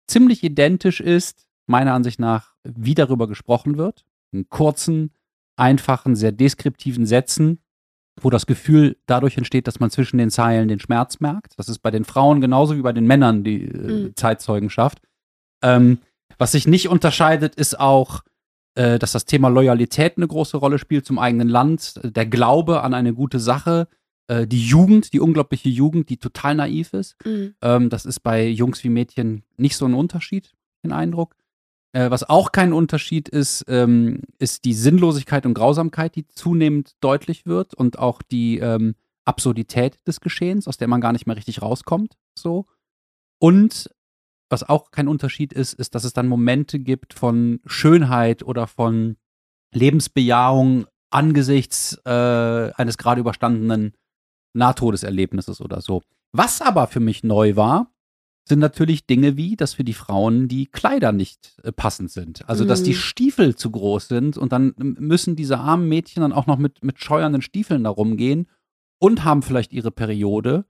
[0.07, 4.05] Ziemlich identisch ist, meiner Ansicht nach, wie darüber gesprochen wird.
[4.31, 5.11] In kurzen,
[5.55, 7.59] einfachen, sehr deskriptiven Sätzen,
[8.21, 11.53] wo das Gefühl dadurch entsteht, dass man zwischen den Zeilen den Schmerz merkt.
[11.57, 14.15] Das ist bei den Frauen genauso wie bei den Männern die äh, Mhm.
[14.15, 14.99] Zeitzeugenschaft.
[15.61, 15.99] Ähm,
[16.37, 18.21] was sich nicht unterscheidet, ist auch,
[18.75, 22.93] äh, dass das Thema Loyalität eine große Rolle spielt zum eigenen Land, der Glaube an
[22.93, 23.87] eine gute Sache,
[24.27, 27.15] äh, die Jugend, die unglaubliche Jugend, die total naiv ist.
[27.25, 27.55] Mhm.
[27.61, 31.35] Ähm, das ist bei Jungs wie Mädchen nicht so ein Unterschied, den Eindruck.
[31.95, 37.45] Äh, was auch kein Unterschied ist, ähm, ist die Sinnlosigkeit und Grausamkeit, die zunehmend deutlich
[37.45, 41.61] wird und auch die ähm, Absurdität des Geschehens, aus der man gar nicht mehr richtig
[41.61, 42.17] rauskommt.
[42.37, 42.65] So.
[43.39, 43.89] Und
[44.49, 49.15] was auch kein Unterschied ist, ist, dass es dann Momente gibt von Schönheit oder von
[49.73, 52.09] Lebensbejahung angesichts äh,
[52.75, 53.93] eines gerade überstandenen
[54.53, 56.01] Nahtodeserlebnisses oder so.
[56.33, 57.94] Was aber für mich neu war,
[58.47, 62.47] sind natürlich Dinge wie, dass für die Frauen die Kleider nicht äh, passend sind.
[62.47, 62.95] Also, dass die Mhm.
[62.95, 66.99] Stiefel zu groß sind und dann müssen diese armen Mädchen dann auch noch mit, mit
[66.99, 68.47] scheuernden Stiefeln da rumgehen
[68.99, 70.65] und haben vielleicht ihre Periode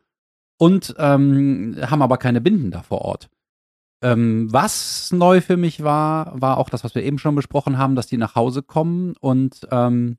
[0.57, 3.29] und ähm, haben aber keine Binden da vor Ort.
[4.01, 7.95] Ähm, was neu für mich war, war auch das, was wir eben schon besprochen haben,
[7.95, 10.17] dass die nach Hause kommen und ähm,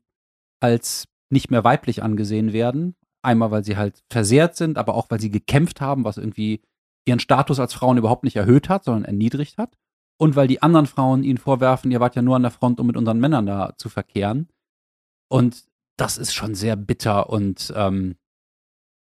[0.59, 2.95] als nicht mehr weiblich angesehen werden.
[3.23, 6.61] Einmal, weil sie halt versehrt sind, aber auch, weil sie gekämpft haben, was irgendwie
[7.07, 9.77] ihren Status als Frauen überhaupt nicht erhöht hat, sondern erniedrigt hat.
[10.19, 12.87] Und weil die anderen Frauen ihnen vorwerfen, ihr wart ja nur an der Front, um
[12.87, 14.49] mit unseren Männern da zu verkehren.
[15.29, 15.65] Und
[15.97, 18.17] das ist schon sehr bitter und ähm,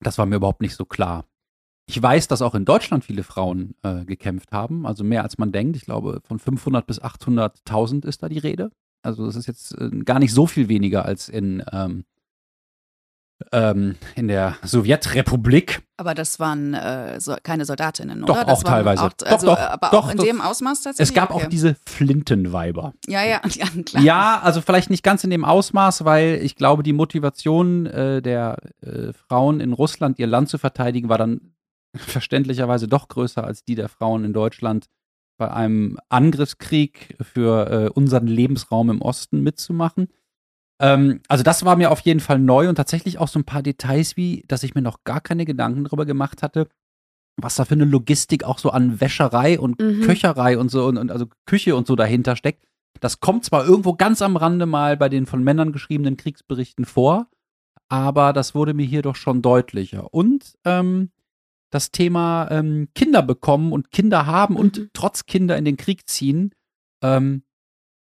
[0.01, 1.25] das war mir überhaupt nicht so klar.
[1.88, 5.51] Ich weiß, dass auch in Deutschland viele Frauen äh, gekämpft haben, also mehr als man
[5.51, 5.75] denkt.
[5.75, 8.71] Ich glaube, von 500 bis 800.000 ist da die Rede.
[9.03, 12.05] Also das ist jetzt äh, gar nicht so viel weniger als in, ähm,
[13.52, 15.82] ähm, in der Sowjetrepublik.
[15.98, 18.45] Aber das waren äh, so, keine Soldatinnen, Doch, oder?
[18.45, 19.04] Das auch teilweise.
[19.04, 21.10] Auch, Doch, also, doch, aber doch, auch in dem Ausmaß tatsächlich?
[21.10, 21.50] Es gab auch Okay.
[21.50, 22.93] diese Flintenweiber.
[23.08, 24.04] Ja, ja, ja, klar.
[24.04, 28.58] Ja, also vielleicht nicht ganz in dem Ausmaß, weil ich glaube, die Motivation äh, der
[28.82, 31.54] äh, Frauen in Russland, ihr Land zu verteidigen, war dann
[31.95, 34.88] verständlicherweise doch größer als die der Frauen in Deutschland
[35.38, 40.08] bei einem Angriffskrieg für äh, unseren Lebensraum im Osten mitzumachen.
[40.79, 43.63] Ähm, also das war mir auf jeden Fall neu und tatsächlich auch so ein paar
[43.63, 46.67] Details wie, dass ich mir noch gar keine Gedanken darüber gemacht hatte,
[47.38, 50.01] was da für eine Logistik auch so an Wäscherei und Mhm.
[50.01, 52.65] Köcherei und so und, und also Küche und so dahinter steckt.
[53.01, 57.27] Das kommt zwar irgendwo ganz am Rande mal bei den von Männern geschriebenen Kriegsberichten vor,
[57.89, 60.13] aber das wurde mir hier doch schon deutlicher.
[60.13, 61.11] Und ähm,
[61.71, 64.89] das Thema ähm, Kinder bekommen und Kinder haben und Mhm.
[64.93, 66.51] trotz Kinder in den Krieg ziehen,
[67.03, 67.43] ähm,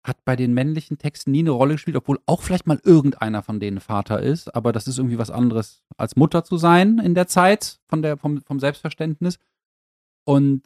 [0.04, 3.60] hat bei den männlichen Texten nie eine Rolle gespielt, obwohl auch vielleicht mal irgendeiner von
[3.60, 7.28] denen Vater ist, aber das ist irgendwie was anderes als Mutter zu sein in der
[7.28, 9.40] Zeit von der, vom, vom Selbstverständnis.
[10.26, 10.64] Und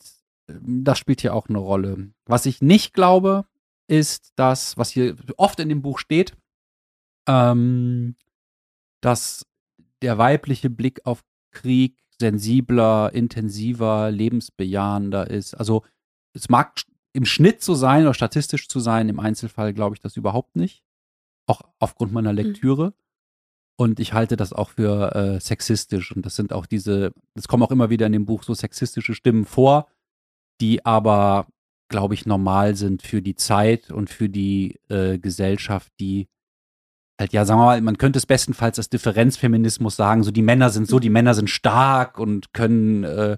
[0.48, 2.12] das spielt hier auch eine Rolle.
[2.26, 3.46] Was ich nicht glaube,
[3.88, 6.36] ist das, was hier oft in dem Buch steht,
[7.28, 8.15] ähm,
[9.02, 9.46] dass
[10.02, 15.56] der weibliche Blick auf Krieg sensibler, intensiver, lebensbejahender ist.
[15.56, 15.84] Also
[16.34, 16.82] es mag
[17.13, 20.84] im Schnitt so sein oder statistisch zu sein, im Einzelfall glaube ich das überhaupt nicht.
[21.45, 22.38] Auch aufgrund meiner mhm.
[22.38, 22.88] Lektüre.
[22.88, 22.93] Mhm.
[23.76, 26.15] Und ich halte das auch für äh, sexistisch.
[26.15, 29.13] Und das sind auch diese, es kommen auch immer wieder in dem Buch so sexistische
[29.13, 29.88] Stimmen vor,
[30.62, 31.47] die aber,
[31.89, 36.28] glaube ich, normal sind für die Zeit und für die äh, Gesellschaft, die
[37.19, 40.69] halt, ja, sagen wir mal, man könnte es bestenfalls als Differenzfeminismus sagen, so die Männer
[40.69, 43.38] sind so, die Männer sind stark und können äh,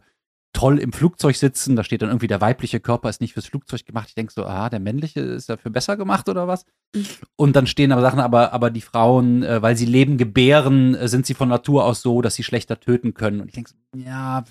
[0.55, 1.75] toll im Flugzeug sitzen.
[1.75, 4.07] Da steht dann irgendwie, der weibliche Körper ist nicht fürs Flugzeug gemacht.
[4.07, 6.65] Ich denke so, ah, der männliche ist dafür besser gemacht oder was?
[6.95, 7.05] Mhm.
[7.35, 11.07] Und dann stehen aber Sachen, aber, aber die Frauen, äh, weil sie Leben gebären, äh,
[11.09, 13.41] sind sie von Natur aus so, dass sie schlechter töten können.
[13.41, 14.45] Und ich denke so, ja,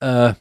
[0.00, 0.34] äh,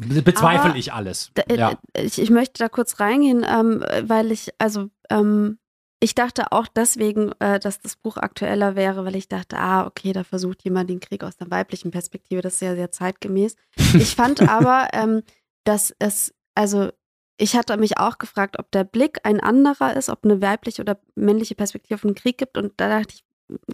[0.00, 1.30] bezweifle aber ich alles.
[1.34, 1.78] Äh, ja.
[1.94, 5.58] Ich, ich, möchte da kurz reingehen, ähm, weil ich, also, ähm,
[6.02, 10.12] ich dachte auch deswegen, äh, dass das Buch aktueller wäre, weil ich dachte, ah, okay,
[10.12, 12.40] da versucht jemand den Krieg aus der weiblichen Perspektive.
[12.40, 13.54] Das ist sehr, sehr zeitgemäß.
[13.94, 15.22] Ich fand aber, ähm,
[15.62, 16.90] dass es, also
[17.38, 20.98] ich hatte mich auch gefragt, ob der Blick ein anderer ist, ob eine weibliche oder
[21.14, 22.58] männliche Perspektive auf den Krieg gibt.
[22.58, 23.24] Und da dachte ich,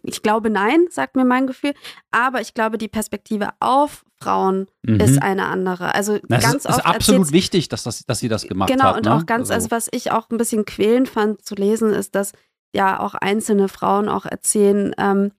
[0.02, 1.74] ich glaube nein, sagt mir mein Gefühl.
[2.10, 5.00] Aber ich glaube, die Perspektive auf Frauen mhm.
[5.00, 5.94] ist eine andere.
[5.94, 8.84] Also Na, ganz es ist, ist absolut wichtig, dass, das, dass sie das gemacht genau,
[8.84, 8.96] hat.
[8.96, 9.22] Genau, und ne?
[9.22, 9.66] auch ganz, also.
[9.66, 12.32] also was ich auch ein bisschen quälend fand zu lesen, ist, dass
[12.74, 15.32] ja auch einzelne Frauen auch erzählen, ähm,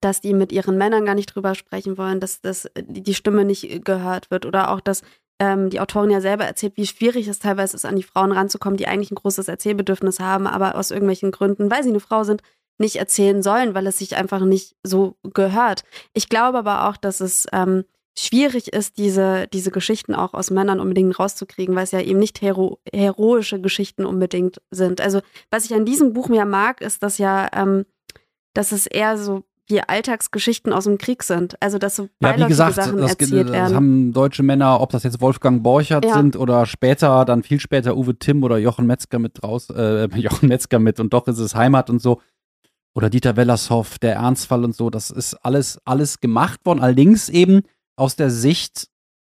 [0.00, 3.84] dass die mit ihren Männern gar nicht drüber sprechen wollen, dass, dass die Stimme nicht
[3.84, 5.02] gehört wird oder auch, dass
[5.38, 8.76] ähm, die Autorin ja selber erzählt, wie schwierig es teilweise ist, an die Frauen ranzukommen,
[8.76, 12.42] die eigentlich ein großes Erzählbedürfnis haben, aber aus irgendwelchen Gründen, weil sie eine Frau sind,
[12.78, 15.84] nicht erzählen sollen, weil es sich einfach nicht so gehört.
[16.14, 17.84] Ich glaube aber auch, dass es ähm,
[18.18, 22.42] schwierig ist, diese, diese Geschichten auch aus Männern unbedingt rauszukriegen, weil es ja eben nicht
[22.42, 25.00] hero heroische Geschichten unbedingt sind.
[25.00, 27.84] Also was ich an diesem Buch mehr mag, ist, dass ja, ähm,
[28.54, 31.56] dass es eher so wie Alltagsgeschichten aus dem Krieg sind.
[31.62, 33.76] Also dass so ja, wie gesagt, Sachen das, erzählt das werden.
[33.76, 36.14] haben deutsche Männer, ob das jetzt Wolfgang Borchert ja.
[36.14, 40.48] sind oder später, dann viel später Uwe Timm oder Jochen Metzger mit draus, äh, Jochen
[40.48, 42.20] Metzger mit und doch ist es Heimat und so
[42.94, 46.80] oder Dieter Wellershoff, der Ernstfall und so, das ist alles, alles gemacht worden.
[46.80, 47.62] Allerdings eben
[47.96, 48.88] aus der Sicht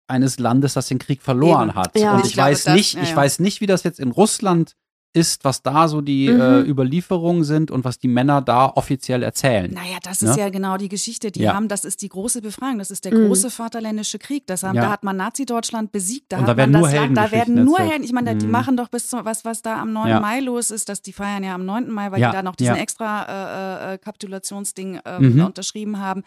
[0.08, 1.78] eines Landes, das den Krieg verloren eben.
[1.78, 1.98] hat.
[1.98, 2.14] Ja.
[2.14, 4.10] Und ich, ich weiß glaube, nicht, das, ja, ich weiß nicht, wie das jetzt in
[4.10, 4.74] Russland
[5.14, 6.40] ist, was da so die mhm.
[6.40, 9.72] äh, Überlieferungen sind und was die Männer da offiziell erzählen.
[9.72, 11.30] Naja, das ist ja, ja genau die Geschichte.
[11.30, 11.54] Die ja.
[11.54, 13.26] haben, das ist die große Befreiung, das ist der mhm.
[13.26, 14.46] große Vaterländische Krieg.
[14.46, 14.82] Das haben, ja.
[14.82, 16.32] Da hat man Nazi-Deutschland besiegt.
[16.32, 17.14] Da und da werden nur Helden.
[17.14, 18.04] Da werden nur Helden.
[18.04, 18.38] Ich meine, mhm.
[18.38, 20.20] die machen doch bis zum, was, was da am 9.
[20.20, 21.90] Mai los ist, dass die feiern ja am 9.
[21.90, 25.44] Mai, weil die da noch diesen extra äh, äh, Kapitulationsding äh, mhm.
[25.44, 26.22] unterschrieben haben.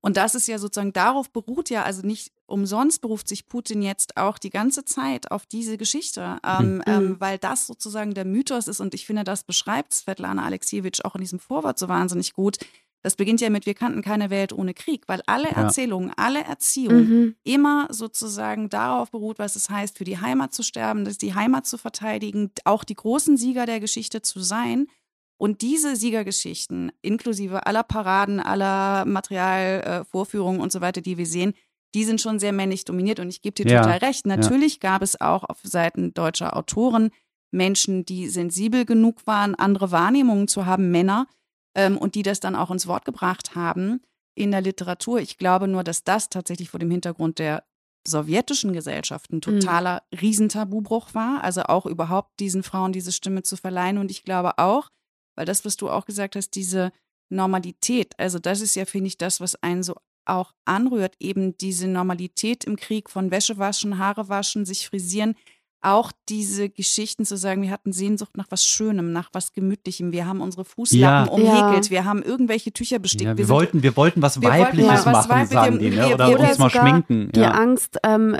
[0.00, 4.16] Und das ist ja sozusagen, darauf beruht ja, also nicht umsonst beruft sich Putin jetzt
[4.16, 6.82] auch die ganze Zeit auf diese Geschichte, ähm, mhm.
[6.86, 8.80] ähm, weil das sozusagen der Mythos ist.
[8.80, 12.58] Und ich finde, das beschreibt Svetlana Alexievich auch in diesem Vorwort so wahnsinnig gut.
[13.02, 15.62] Das beginnt ja mit, wir kannten keine Welt ohne Krieg, weil alle ja.
[15.62, 17.36] Erzählungen, alle Erziehung mhm.
[17.44, 21.78] immer sozusagen darauf beruht, was es heißt, für die Heimat zu sterben, die Heimat zu
[21.78, 24.86] verteidigen, auch die großen Sieger der Geschichte zu sein.
[25.38, 31.54] Und diese Siegergeschichten, inklusive aller Paraden, aller Materialvorführungen äh, und so weiter, die wir sehen,
[31.94, 33.20] die sind schon sehr männlich dominiert.
[33.20, 34.26] Und ich gebe dir ja, total recht.
[34.26, 34.90] Natürlich ja.
[34.90, 37.10] gab es auch auf Seiten deutscher Autoren
[37.52, 41.26] Menschen, die sensibel genug waren, andere Wahrnehmungen zu haben, Männer,
[41.74, 44.00] ähm, und die das dann auch ins Wort gebracht haben
[44.34, 45.20] in der Literatur.
[45.20, 47.64] Ich glaube nur, dass das tatsächlich vor dem Hintergrund der
[48.06, 49.42] sowjetischen Gesellschaft ein mhm.
[49.42, 50.18] totaler mhm.
[50.18, 51.42] Riesentabubruch war.
[51.44, 53.98] Also auch überhaupt diesen Frauen diese Stimme zu verleihen.
[53.98, 54.88] Und ich glaube auch,
[55.36, 56.92] weil das, was du auch gesagt hast, diese
[57.30, 59.94] Normalität, also das ist ja, finde ich, das, was einen so
[60.30, 65.34] auch anrührt, eben diese Normalität im Krieg von Wäsche waschen, Haare waschen, sich frisieren,
[65.82, 70.12] auch diese Geschichten zu sagen, wir hatten Sehnsucht nach was Schönem, nach was Gemütlichem.
[70.12, 71.32] Wir haben unsere Fußlappen ja.
[71.32, 71.90] umhäkelt, ja.
[71.90, 73.24] wir haben irgendwelche Tücher bestickt.
[73.24, 75.90] Ja, wir, wir wollten, wir wollten was wir Weibliches wollten was machen, Weibliche, sagen die,
[75.90, 76.14] ne?
[76.14, 77.30] oder, oder uns mal schminken.
[77.32, 78.36] Die Angst, ähm,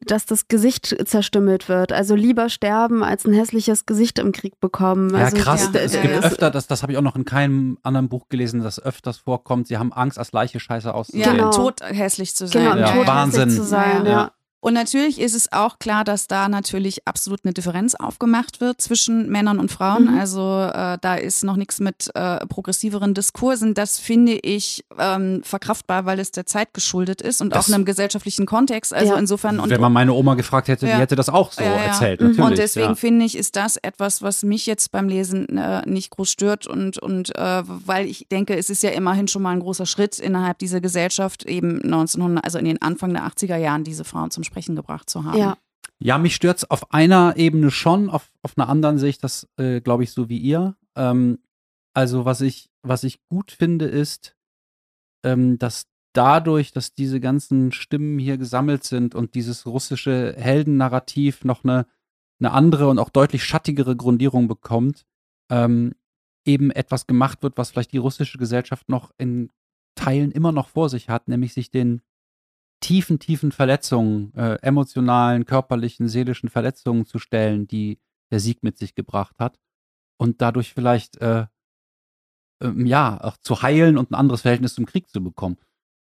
[0.00, 1.92] dass das Gesicht zerstümmelt wird.
[1.92, 5.10] Also lieber sterben, als ein hässliches Gesicht im Krieg bekommen.
[5.10, 5.70] Ja, also, krass.
[5.72, 8.80] Es gibt öfter, das, das habe ich auch noch in keinem anderen Buch gelesen, dass
[8.80, 11.36] öfters vorkommt, sie haben Angst, als Leiche scheiße auszusehen.
[11.36, 12.64] Ja, tot hässlich zu sein.
[12.64, 12.92] Genau, ja.
[12.92, 13.50] tot Wahnsinn.
[13.50, 14.06] zu sein.
[14.06, 14.32] Ja.
[14.64, 19.28] Und natürlich ist es auch klar, dass da natürlich absolut eine Differenz aufgemacht wird zwischen
[19.28, 20.12] Männern und Frauen.
[20.12, 20.18] Mhm.
[20.18, 20.40] Also
[20.72, 23.74] äh, da ist noch nichts mit äh, progressiveren Diskursen.
[23.74, 27.74] Das finde ich ähm, verkraftbar, weil es der Zeit geschuldet ist und das, auch in
[27.74, 28.94] einem gesellschaftlichen Kontext.
[28.94, 29.18] Also ja.
[29.18, 29.60] insofern.
[29.60, 30.94] Und, Wenn man meine Oma gefragt hätte, ja.
[30.94, 32.22] die hätte das auch so ja, erzählt.
[32.22, 32.40] Mhm.
[32.42, 36.30] Und deswegen finde ich, ist das etwas, was mich jetzt beim Lesen äh, nicht groß
[36.30, 39.84] stört und, und äh, weil ich denke, es ist ja immerhin schon mal ein großer
[39.84, 44.30] Schritt innerhalb dieser Gesellschaft, eben 1900, also in den Anfang der 80er Jahren diese Frauen
[44.30, 45.38] zum Sprechen Sprechen gebracht zu haben.
[45.38, 45.56] Ja.
[46.00, 49.80] Ja, mich stört's auf einer Ebene schon, auf, auf einer anderen sehe ich das, äh,
[49.80, 50.76] glaube ich, so wie ihr.
[50.96, 51.38] Ähm,
[51.94, 54.36] also was ich, was ich gut finde, ist,
[55.24, 61.64] ähm, dass dadurch, dass diese ganzen Stimmen hier gesammelt sind und dieses russische Heldennarrativ noch
[61.64, 61.86] eine,
[62.40, 65.06] eine andere und auch deutlich schattigere Grundierung bekommt,
[65.50, 65.94] ähm,
[66.44, 69.50] eben etwas gemacht wird, was vielleicht die russische Gesellschaft noch in
[69.94, 72.02] Teilen immer noch vor sich hat, nämlich sich den
[72.80, 77.98] tiefen, tiefen Verletzungen, äh, emotionalen, körperlichen, seelischen Verletzungen zu stellen, die
[78.30, 79.58] der Sieg mit sich gebracht hat
[80.18, 81.46] und dadurch vielleicht äh,
[82.62, 85.56] ähm, ja auch zu heilen und ein anderes Verhältnis zum Krieg zu bekommen.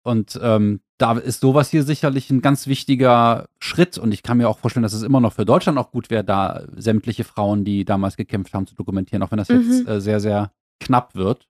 [0.03, 3.97] Und ähm, da ist sowas hier sicherlich ein ganz wichtiger Schritt.
[3.97, 6.23] Und ich kann mir auch vorstellen, dass es immer noch für Deutschland auch gut wäre,
[6.23, 9.61] da sämtliche Frauen, die damals gekämpft haben, zu dokumentieren, auch wenn das mhm.
[9.61, 11.48] jetzt äh, sehr, sehr knapp wird.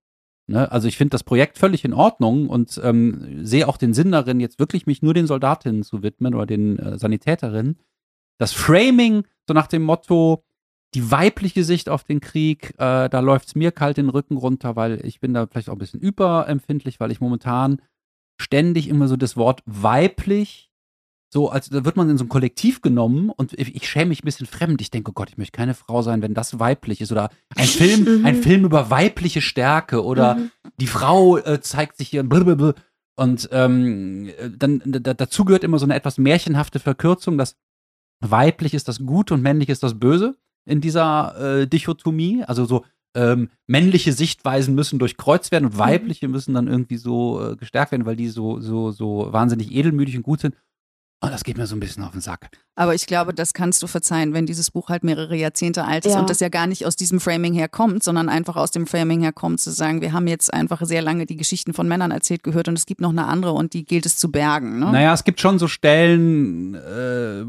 [0.50, 0.72] Ne?
[0.72, 4.40] Also ich finde das Projekt völlig in Ordnung und ähm, sehe auch den Sinn darin,
[4.40, 7.78] jetzt wirklich mich nur den Soldatinnen zu widmen oder den äh, Sanitäterinnen.
[8.40, 10.44] Das Framing, so nach dem Motto,
[10.96, 14.76] die weibliche Sicht auf den Krieg, äh, da läuft es mir kalt den Rücken runter,
[14.76, 17.82] weil ich bin da vielleicht auch ein bisschen überempfindlich, weil ich momentan
[18.42, 20.69] ständig immer so das Wort weiblich
[21.32, 24.26] so, als da wird man in so ein Kollektiv genommen und ich, schäme mich ein
[24.26, 24.82] bisschen fremd.
[24.82, 27.12] Ich denke, oh Gott, ich möchte keine Frau sein, wenn das weiblich ist.
[27.12, 30.52] Oder ein Film, ein Film über weibliche Stärke oder mhm.
[30.82, 32.74] die Frau äh, zeigt sich hier blablabla.
[33.16, 37.56] und ähm, dann dazu gehört immer so eine etwas märchenhafte Verkürzung, dass
[38.22, 42.44] weiblich ist das Gute und männlich ist das Böse in dieser äh, Dichotomie.
[42.44, 45.80] Also so ähm, männliche Sichtweisen müssen durchkreuzt werden und mhm.
[45.80, 50.18] weibliche müssen dann irgendwie so äh, gestärkt werden, weil die so, so, so wahnsinnig edelmütig
[50.18, 50.56] und gut sind.
[51.22, 52.50] Und das geht mir so ein bisschen auf den Sack.
[52.76, 56.14] Aber ich glaube, das kannst du verzeihen, wenn dieses Buch halt mehrere Jahrzehnte alt ist
[56.14, 56.20] ja.
[56.20, 59.60] und das ja gar nicht aus diesem Framing herkommt, sondern einfach aus dem Framing herkommt,
[59.60, 62.78] zu sagen, wir haben jetzt einfach sehr lange die Geschichten von Männern erzählt gehört und
[62.78, 64.80] es gibt noch eine andere und die gilt es zu bergen.
[64.80, 64.94] Ne?
[64.94, 67.44] Naja, es gibt schon so Stellen, äh,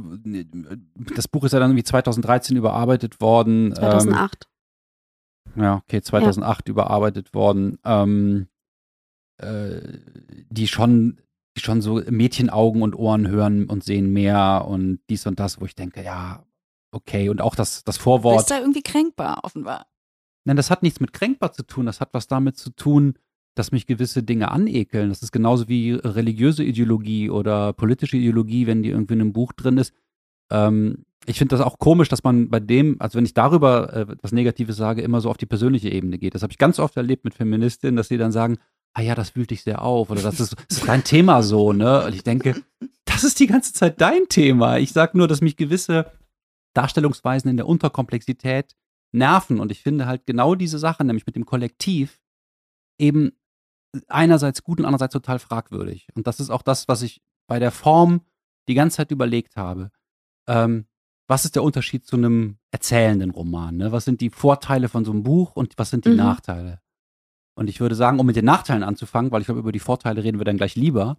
[1.14, 3.72] das Buch ist ja dann irgendwie 2013 überarbeitet worden.
[3.76, 4.48] 2008.
[5.54, 6.72] Ähm, ja, okay, 2008 ja.
[6.72, 7.78] überarbeitet worden.
[7.84, 8.48] Ähm,
[9.38, 9.80] äh,
[10.50, 11.18] die schon
[11.60, 15.64] die schon so Mädchenaugen und Ohren hören und sehen mehr und dies und das, wo
[15.64, 16.44] ich denke, ja,
[16.90, 17.28] okay.
[17.28, 18.34] Und auch das, das Vorwort.
[18.34, 19.86] Du bist da irgendwie kränkbar, offenbar.
[20.44, 21.86] Nein, das hat nichts mit kränkbar zu tun.
[21.86, 23.14] Das hat was damit zu tun,
[23.54, 25.10] dass mich gewisse Dinge anekeln.
[25.10, 29.52] Das ist genauso wie religiöse Ideologie oder politische Ideologie, wenn die irgendwie in einem Buch
[29.52, 29.92] drin ist.
[30.50, 34.06] Ähm, ich finde das auch komisch, dass man bei dem, also wenn ich darüber äh,
[34.22, 36.34] was Negatives sage, immer so auf die persönliche Ebene geht.
[36.34, 38.56] Das habe ich ganz oft erlebt mit Feministinnen, dass sie dann sagen,
[38.94, 41.72] ah ja, das wühlt dich sehr auf oder das ist, das ist dein Thema so,
[41.72, 42.04] ne?
[42.04, 42.62] Und ich denke,
[43.04, 44.78] das ist die ganze Zeit dein Thema.
[44.78, 46.10] Ich sage nur, dass mich gewisse
[46.74, 48.76] Darstellungsweisen in der Unterkomplexität
[49.12, 52.20] nerven und ich finde halt genau diese Sache, nämlich mit dem Kollektiv,
[52.98, 53.32] eben
[54.08, 56.08] einerseits gut und andererseits total fragwürdig.
[56.14, 58.22] Und das ist auch das, was ich bei der Form
[58.68, 59.90] die ganze Zeit überlegt habe.
[60.48, 60.86] Ähm,
[61.26, 63.76] was ist der Unterschied zu einem erzählenden Roman?
[63.76, 63.92] Ne?
[63.92, 66.16] Was sind die Vorteile von so einem Buch und was sind die mhm.
[66.16, 66.80] Nachteile?
[67.60, 70.24] Und ich würde sagen, um mit den Nachteilen anzufangen, weil ich glaube, über die Vorteile
[70.24, 71.18] reden wir dann gleich lieber.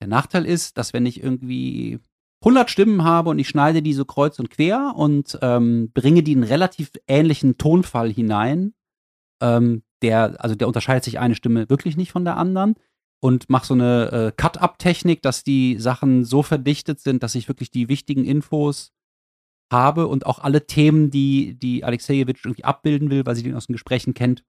[0.00, 2.00] Der Nachteil ist, dass wenn ich irgendwie
[2.42, 6.32] 100 Stimmen habe und ich schneide die so kreuz und quer und ähm, bringe die
[6.32, 8.74] in relativ ähnlichen Tonfall hinein,
[9.40, 12.74] ähm, der, also der unterscheidet sich eine Stimme wirklich nicht von der anderen
[13.20, 17.70] und mache so eine äh, Cut-Up-Technik, dass die Sachen so verdichtet sind, dass ich wirklich
[17.70, 18.90] die wichtigen Infos
[19.72, 23.68] habe und auch alle Themen, die, die Alexejewitsch irgendwie abbilden will, weil sie den aus
[23.68, 24.42] den Gesprächen kennt,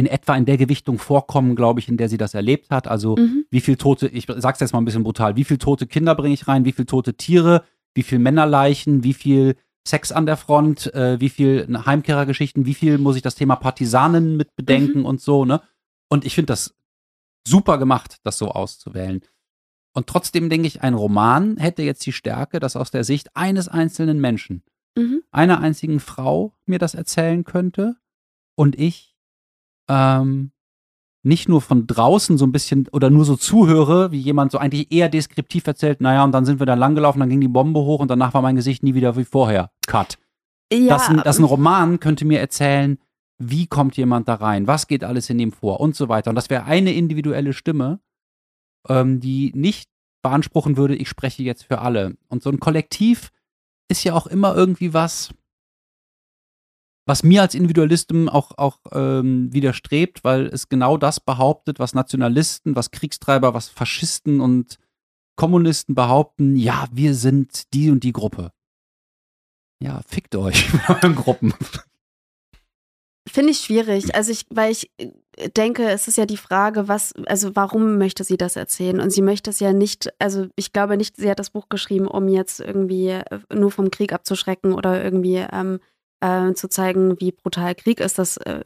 [0.00, 2.88] in etwa in der Gewichtung vorkommen, glaube ich, in der sie das erlebt hat.
[2.88, 3.44] Also mhm.
[3.50, 6.32] wie viel tote, ich sag's jetzt mal ein bisschen brutal, wie viel tote Kinder bringe
[6.32, 10.94] ich rein, wie viel tote Tiere, wie viel Männerleichen, wie viel Sex an der Front,
[10.94, 15.04] äh, wie viel Heimkehrergeschichten, wie viel muss ich das Thema Partisanen mit bedenken mhm.
[15.04, 15.60] und so, ne?
[16.08, 16.74] Und ich finde das
[17.46, 19.20] super gemacht, das so auszuwählen.
[19.92, 23.68] Und trotzdem denke ich, ein Roman hätte jetzt die Stärke, dass aus der Sicht eines
[23.68, 24.62] einzelnen Menschen,
[24.96, 25.22] mhm.
[25.30, 27.96] einer einzigen Frau mir das erzählen könnte
[28.54, 29.09] und ich
[29.90, 30.52] ähm,
[31.22, 34.90] nicht nur von draußen so ein bisschen oder nur so zuhöre, wie jemand so eigentlich
[34.90, 38.00] eher deskriptiv erzählt, naja, und dann sind wir da langgelaufen, dann ging die Bombe hoch
[38.00, 39.70] und danach war mein Gesicht nie wieder wie vorher.
[39.86, 40.18] Cut.
[40.72, 40.96] Ja.
[40.96, 42.98] Das, das ein Roman könnte mir erzählen,
[43.38, 46.30] wie kommt jemand da rein, was geht alles in ihm vor und so weiter.
[46.30, 48.00] Und das wäre eine individuelle Stimme,
[48.88, 49.90] ähm, die nicht
[50.22, 52.16] beanspruchen würde, ich spreche jetzt für alle.
[52.28, 53.30] Und so ein Kollektiv
[53.88, 55.30] ist ja auch immer irgendwie was,
[57.06, 62.76] was mir als Individualistin auch, auch ähm, widerstrebt, weil es genau das behauptet, was Nationalisten,
[62.76, 64.78] was Kriegstreiber, was Faschisten und
[65.36, 68.52] Kommunisten behaupten, ja, wir sind die und die Gruppe.
[69.82, 71.54] Ja, fickt euch mit euren Gruppen.
[73.26, 74.14] Finde ich schwierig.
[74.14, 74.90] Also ich, weil ich
[75.56, 79.00] denke, es ist ja die Frage, was, also warum möchte sie das erzählen?
[79.00, 82.06] Und sie möchte es ja nicht, also ich glaube nicht, sie hat das Buch geschrieben,
[82.06, 85.80] um jetzt irgendwie äh, nur vom Krieg abzuschrecken oder irgendwie ähm,
[86.20, 88.18] äh, zu zeigen, wie brutal Krieg ist.
[88.18, 88.60] Das äh,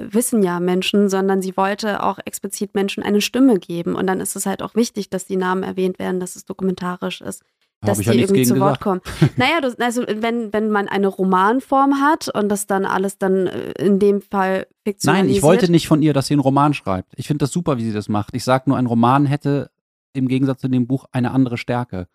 [0.00, 3.94] wissen ja Menschen, sondern sie wollte auch explizit Menschen eine Stimme geben.
[3.94, 7.20] Und dann ist es halt auch wichtig, dass die Namen erwähnt werden, dass es dokumentarisch
[7.20, 7.42] ist
[7.82, 9.00] dass die irgendwie zu Wort kommen.
[9.36, 13.72] Naja, du, also wenn, wenn man eine Romanform hat und das dann alles dann äh,
[13.72, 15.28] in dem Fall fiktionalisiert.
[15.28, 17.12] Nein, ich wollte nicht von ihr, dass sie einen Roman schreibt.
[17.16, 18.34] Ich finde das super, wie sie das macht.
[18.34, 19.70] Ich sage nur, ein Roman hätte
[20.12, 22.06] im Gegensatz zu dem Buch eine andere Stärke.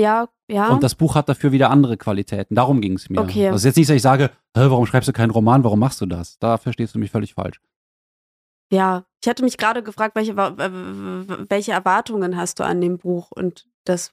[0.00, 0.68] Ja, ja.
[0.70, 2.54] Und das Buch hat dafür wieder andere Qualitäten.
[2.54, 3.20] Darum ging es mir.
[3.20, 3.48] Okay.
[3.48, 6.06] Das ist jetzt nicht, dass ich sage, warum schreibst du keinen Roman, warum machst du
[6.06, 6.38] das?
[6.38, 7.60] Da verstehst du mich völlig falsch.
[8.72, 13.30] Ja, ich hatte mich gerade gefragt, welche, welche Erwartungen hast du an dem Buch?
[13.32, 14.12] Und das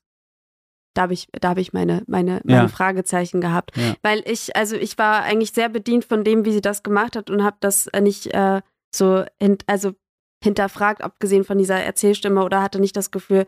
[0.97, 2.67] da habe ich, da habe ich meine, meine, meine ja.
[2.67, 3.77] Fragezeichen gehabt.
[3.77, 3.93] Ja.
[4.01, 7.29] Weil ich, also ich war eigentlich sehr bedient von dem, wie sie das gemacht hat
[7.29, 8.61] und habe das nicht äh,
[8.93, 9.91] so, hint, also
[10.43, 13.45] hinterfragt, abgesehen von dieser Erzählstimme oder hatte nicht das Gefühl,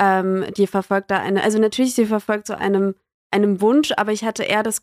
[0.00, 2.94] ähm, die verfolgt da eine, also natürlich, sie verfolgt so einem,
[3.30, 4.80] einem Wunsch, aber ich hatte eher das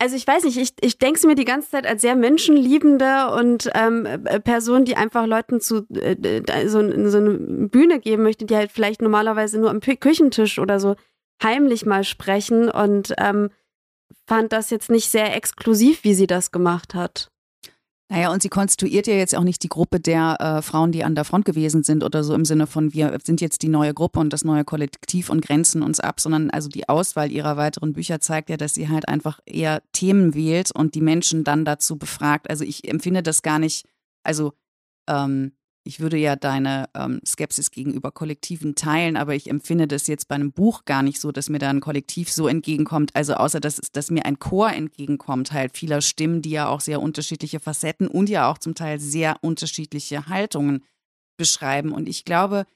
[0.00, 3.30] also ich weiß nicht, ich, ich denke es mir die ganze Zeit als sehr menschenliebende
[3.32, 8.46] und ähm, äh, Person, die einfach Leuten zu äh, so, so eine Bühne geben möchte,
[8.46, 10.96] die halt vielleicht normalerweise nur am Küchentisch oder so
[11.42, 13.50] heimlich mal sprechen und ähm,
[14.26, 17.30] fand das jetzt nicht sehr exklusiv, wie sie das gemacht hat.
[18.12, 21.14] Naja, und sie konstituiert ja jetzt auch nicht die Gruppe der äh, Frauen, die an
[21.14, 24.18] der Front gewesen sind oder so im Sinne von, wir sind jetzt die neue Gruppe
[24.18, 28.20] und das neue Kollektiv und grenzen uns ab, sondern also die Auswahl ihrer weiteren Bücher
[28.20, 32.50] zeigt ja, dass sie halt einfach eher Themen wählt und die Menschen dann dazu befragt.
[32.50, 33.86] Also ich empfinde das gar nicht,
[34.24, 34.54] also
[35.08, 35.52] ähm,
[35.84, 40.34] ich würde ja deine ähm, Skepsis gegenüber Kollektiven teilen, aber ich empfinde das jetzt bei
[40.34, 43.10] einem Buch gar nicht so, dass mir da ein Kollektiv so entgegenkommt.
[43.14, 47.00] Also außer dass, dass mir ein Chor entgegenkommt, halt vieler Stimmen, die ja auch sehr
[47.00, 50.84] unterschiedliche Facetten und ja auch zum Teil sehr unterschiedliche Haltungen
[51.38, 51.92] beschreiben.
[51.92, 52.66] Und ich glaube,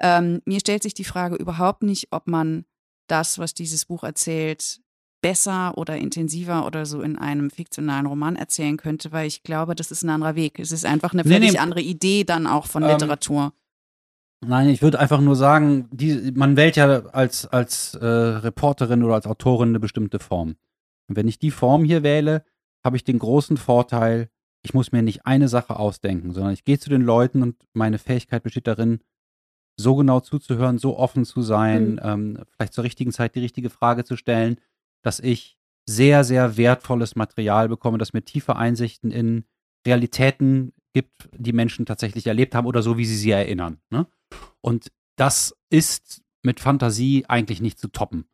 [0.00, 2.66] ähm, mir stellt sich die Frage überhaupt nicht, ob man
[3.06, 4.80] das, was dieses Buch erzählt,
[5.20, 9.90] besser oder intensiver oder so in einem fiktionalen Roman erzählen könnte, weil ich glaube, das
[9.90, 10.58] ist ein anderer Weg.
[10.58, 11.58] Es ist einfach eine völlig nee, nee.
[11.58, 13.52] andere Idee dann auch von ähm, Literatur.
[14.42, 19.14] Nein, ich würde einfach nur sagen, die, man wählt ja als, als äh, Reporterin oder
[19.14, 20.56] als Autorin eine bestimmte Form.
[21.08, 22.44] Und wenn ich die Form hier wähle,
[22.82, 24.30] habe ich den großen Vorteil,
[24.62, 27.98] ich muss mir nicht eine Sache ausdenken, sondern ich gehe zu den Leuten und meine
[27.98, 29.00] Fähigkeit besteht darin,
[29.76, 32.00] so genau zuzuhören, so offen zu sein, mhm.
[32.02, 34.58] ähm, vielleicht zur richtigen Zeit die richtige Frage zu stellen
[35.02, 35.56] dass ich
[35.88, 39.44] sehr, sehr wertvolles Material bekomme, das mir tiefe Einsichten in
[39.86, 43.80] Realitäten gibt, die Menschen tatsächlich erlebt haben oder so, wie sie sie erinnern.
[43.90, 44.06] Ne?
[44.60, 48.26] Und das ist mit Fantasie eigentlich nicht zu toppen.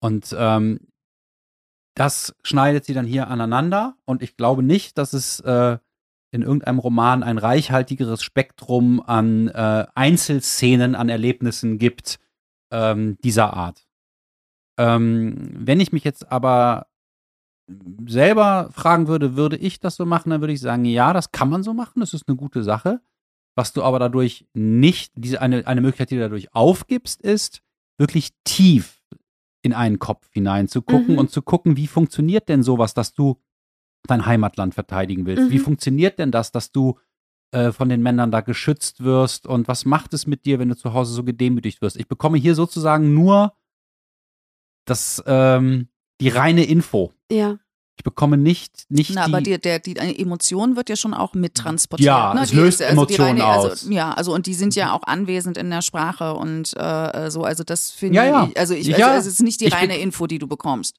[0.00, 0.80] Und ähm,
[1.94, 3.96] das schneidet sie dann hier aneinander.
[4.04, 5.78] Und ich glaube nicht, dass es äh,
[6.30, 12.18] in irgendeinem Roman ein reichhaltigeres Spektrum an äh, Einzelszenen, an Erlebnissen gibt
[12.70, 13.87] ähm, dieser Art.
[14.78, 16.86] Ähm, wenn ich mich jetzt aber
[18.06, 21.50] selber fragen würde, würde ich das so machen, dann würde ich sagen, ja, das kann
[21.50, 23.00] man so machen, das ist eine gute Sache.
[23.54, 27.60] Was du aber dadurch nicht, diese eine, eine Möglichkeit, die du dadurch aufgibst, ist,
[27.98, 29.02] wirklich tief
[29.62, 31.18] in einen Kopf hineinzugucken mhm.
[31.18, 33.40] und zu gucken, wie funktioniert denn sowas, dass du
[34.06, 35.44] dein Heimatland verteidigen willst?
[35.44, 35.50] Mhm.
[35.50, 36.98] Wie funktioniert denn das, dass du
[37.50, 39.46] äh, von den Männern da geschützt wirst?
[39.46, 41.96] Und was macht es mit dir, wenn du zu Hause so gedemütigt wirst?
[41.96, 43.52] Ich bekomme hier sozusagen nur
[44.90, 45.88] das, ähm,
[46.20, 47.12] die reine Info.
[47.30, 47.58] Ja.
[47.98, 49.32] Ich bekomme nicht, nicht Na, die.
[49.32, 52.06] aber die, der, die Emotion wird ja schon auch mittransportiert.
[52.06, 52.42] Ja, ne?
[52.42, 53.88] es löst also Emotionen also, aus.
[53.90, 57.42] Ja, also und die sind ja auch anwesend in der Sprache und äh, so.
[57.42, 58.48] Also das finde ja, ja.
[58.48, 58.56] ich.
[58.56, 60.96] Also ich, also, es ist nicht die reine Info, die du bekommst.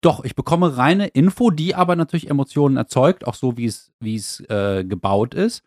[0.00, 4.16] Doch, ich bekomme reine Info, die aber natürlich Emotionen erzeugt, auch so wie es wie
[4.16, 5.62] es äh, gebaut ist.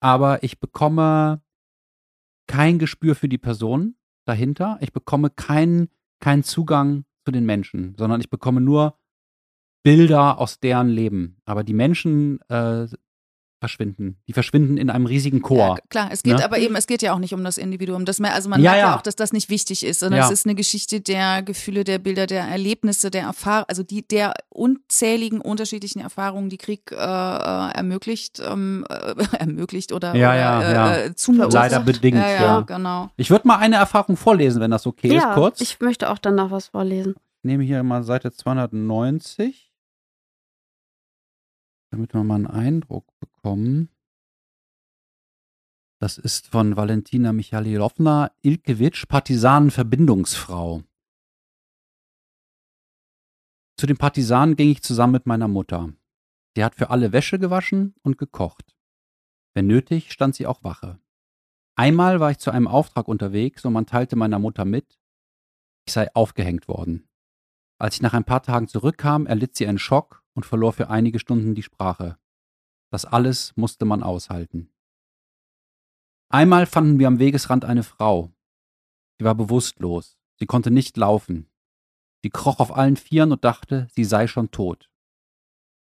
[0.00, 1.42] Aber ich bekomme
[2.46, 4.78] kein Gespür für die Person dahinter.
[4.80, 8.98] Ich bekomme keinen keinen Zugang zu den Menschen, sondern ich bekomme nur
[9.82, 11.36] Bilder aus deren Leben.
[11.44, 12.86] Aber die Menschen äh,
[13.62, 14.16] verschwinden.
[14.26, 15.76] Die verschwinden in einem riesigen Chor.
[15.76, 16.44] Ja, klar, es geht ne?
[16.44, 18.04] aber eben, es geht ja auch nicht um das Individuum.
[18.04, 18.96] Das, also man ja, merkt ja.
[18.96, 20.26] auch, dass das nicht wichtig ist, sondern ja.
[20.26, 24.34] es ist eine Geschichte der Gefühle, der Bilder, der Erlebnisse, der Erfahrung, also die der
[24.48, 30.98] unzähligen unterschiedlichen Erfahrungen, die Krieg äh, äh ermöglicht, ähm, äh, ermöglicht oder, ja, ja, oder,
[30.98, 31.14] äh, ja.
[31.14, 31.52] Zumutet.
[31.52, 33.10] Leider bedingt, ja, ja, genau.
[33.16, 35.60] Ich würde mal eine Erfahrung vorlesen, wenn das okay ist, kurz.
[35.60, 37.14] Ich möchte auch dann noch was vorlesen.
[37.14, 39.71] Ich nehme hier mal Seite 290
[41.92, 43.90] damit wir mal einen Eindruck bekommen.
[46.00, 50.82] Das ist von Valentina Michailowna Ilkewitsch, Partisanenverbindungsfrau.
[53.76, 55.92] Zu den Partisanen ging ich zusammen mit meiner Mutter.
[56.56, 58.74] Sie hat für alle Wäsche gewaschen und gekocht.
[59.54, 60.98] Wenn nötig, stand sie auch Wache.
[61.76, 64.98] Einmal war ich zu einem Auftrag unterwegs und man teilte meiner Mutter mit,
[65.86, 67.08] ich sei aufgehängt worden.
[67.78, 71.18] Als ich nach ein paar Tagen zurückkam, erlitt sie einen Schock und verlor für einige
[71.18, 72.18] Stunden die Sprache.
[72.90, 74.70] Das alles musste man aushalten.
[76.28, 78.32] Einmal fanden wir am Wegesrand eine Frau.
[79.18, 80.18] Sie war bewusstlos.
[80.38, 81.50] Sie konnte nicht laufen.
[82.22, 84.90] Sie kroch auf allen Vieren und dachte, sie sei schon tot.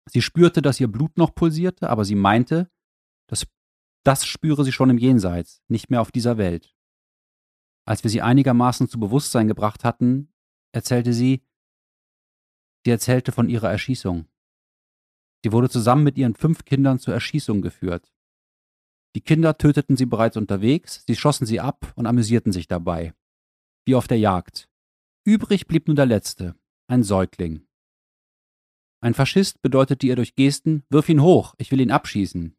[0.07, 2.71] Sie spürte, dass ihr Blut noch pulsierte, aber sie meinte,
[3.27, 3.47] dass
[4.05, 6.75] das spüre sie schon im Jenseits, nicht mehr auf dieser Welt.
[7.85, 10.33] Als wir sie einigermaßen zu Bewusstsein gebracht hatten,
[10.73, 11.43] erzählte sie,
[12.85, 14.27] sie erzählte von ihrer Erschießung.
[15.45, 18.13] Sie wurde zusammen mit ihren fünf Kindern zur Erschießung geführt.
[19.15, 23.15] Die Kinder töteten sie bereits unterwegs, sie schossen sie ab und amüsierten sich dabei.
[23.87, 24.69] Wie auf der Jagd.
[25.25, 26.55] Übrig blieb nur der letzte,
[26.89, 27.67] ein Säugling.
[29.01, 32.57] Ein Faschist bedeutete ihr durch Gesten, wirf ihn hoch, ich will ihn abschießen.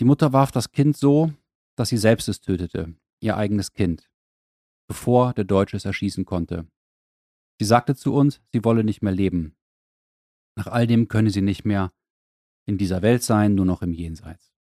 [0.00, 1.32] Die Mutter warf das Kind so,
[1.76, 4.10] dass sie selbst es tötete, ihr eigenes Kind,
[4.88, 6.66] bevor der Deutsche es erschießen konnte.
[7.58, 9.56] Sie sagte zu uns, sie wolle nicht mehr leben.
[10.56, 11.92] Nach all dem könne sie nicht mehr
[12.66, 14.52] in dieser Welt sein, nur noch im Jenseits.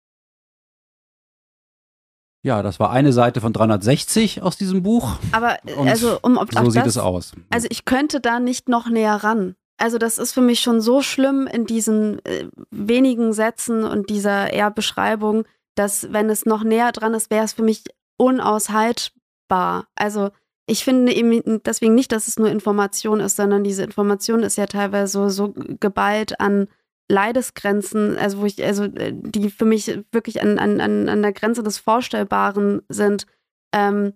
[2.44, 5.18] Ja, das war eine Seite von 360 aus diesem Buch.
[5.32, 7.34] Aber Und also um auf, so auf sieht das, es aus.
[7.50, 9.56] Also ich könnte da nicht noch näher ran.
[9.78, 14.52] Also das ist für mich schon so schlimm in diesen äh, wenigen Sätzen und dieser
[14.54, 15.44] eher Beschreibung,
[15.76, 17.84] dass wenn es noch näher dran ist, wäre es für mich
[18.18, 19.88] unaushaltbar.
[19.96, 20.32] Also
[20.68, 24.66] ich finde eben deswegen nicht, dass es nur Information ist, sondern diese Information ist ja
[24.66, 26.68] teilweise so, so geballt an
[27.10, 31.64] Leidesgrenzen, also wo ich, also äh, die für mich wirklich an, an, an der Grenze
[31.64, 33.26] des Vorstellbaren sind.
[33.74, 34.14] Ähm,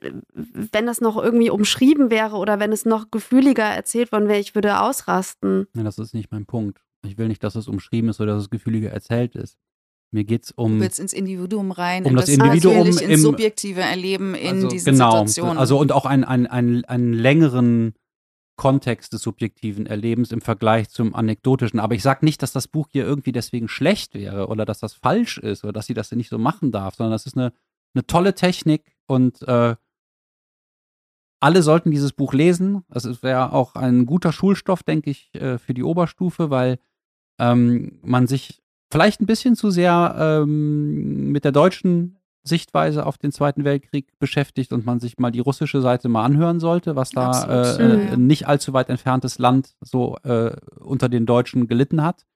[0.00, 4.54] wenn das noch irgendwie umschrieben wäre oder wenn es noch gefühliger erzählt worden wäre, ich
[4.54, 5.66] würde ausrasten.
[5.74, 6.82] Nein, das ist nicht mein Punkt.
[7.04, 9.58] Ich will nicht, dass es umschrieben ist oder dass es gefühliger erzählt ist.
[10.12, 10.74] Mir geht es um.
[10.74, 14.68] Du willst ins Individuum rein, um das, das Individuum ins im subjektive Erleben in also,
[14.68, 15.58] diesen genau, Situationen.
[15.58, 17.94] Also und auch einen ein, ein, ein längeren
[18.56, 21.80] Kontext des subjektiven Erlebens im Vergleich zum anekdotischen.
[21.80, 24.92] Aber ich sage nicht, dass das Buch hier irgendwie deswegen schlecht wäre oder dass das
[24.92, 27.52] falsch ist oder dass sie das nicht so machen darf, sondern das ist eine,
[27.94, 29.74] eine tolle Technik und äh,
[31.40, 32.84] alle sollten dieses Buch lesen.
[32.90, 36.78] Es wäre auch ein guter Schulstoff, denke ich, äh, für die Oberstufe, weil
[37.40, 38.61] ähm, man sich
[38.92, 44.72] vielleicht ein bisschen zu sehr ähm, mit der deutschen Sichtweise auf den Zweiten Weltkrieg beschäftigt
[44.72, 48.48] und man sich mal die russische Seite mal anhören sollte, was da äh, äh, nicht
[48.48, 52.26] allzu weit entferntes Land so äh, unter den Deutschen gelitten hat.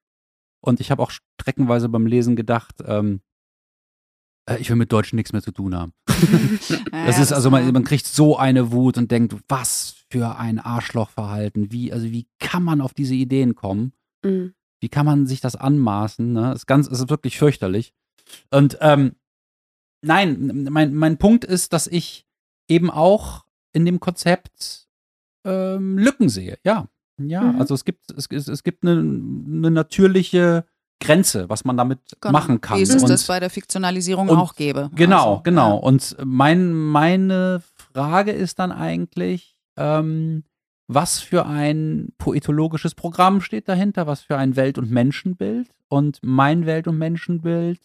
[0.60, 3.20] Und ich habe auch streckenweise beim Lesen gedacht, ähm,
[4.48, 5.92] äh, ich will mit Deutschen nichts mehr zu tun haben.
[6.92, 11.72] das ist also, man, man kriegt so eine Wut und denkt, was für ein Arschlochverhalten.
[11.72, 13.92] Wie, also wie kann man auf diese Ideen kommen?
[14.24, 14.54] Mhm.
[14.80, 16.32] Wie kann man sich das anmaßen?
[16.32, 16.52] Ne?
[16.52, 17.94] Ist ganz, ist wirklich fürchterlich.
[18.50, 19.16] Und ähm,
[20.02, 22.26] nein, mein, mein Punkt ist, dass ich
[22.68, 24.88] eben auch in dem Konzept
[25.44, 26.58] ähm, Lücken sehe.
[26.64, 27.42] Ja, ja.
[27.42, 27.60] Mhm.
[27.60, 30.64] Also es gibt es, es, es gibt eine, eine natürliche
[31.00, 32.32] Grenze, was man damit genau.
[32.32, 32.78] machen kann.
[32.78, 34.90] Wie es und, das bei der Fiktionalisierung und, auch gäbe.
[34.94, 35.76] Genau, also, genau.
[35.76, 35.82] Ja.
[35.82, 37.62] Und mein, meine
[37.92, 40.44] Frage ist dann eigentlich, ähm,
[40.88, 45.68] was für ein poetologisches Programm steht dahinter, was für ein Welt- und Menschenbild.
[45.88, 47.80] Und mein Welt- und Menschenbild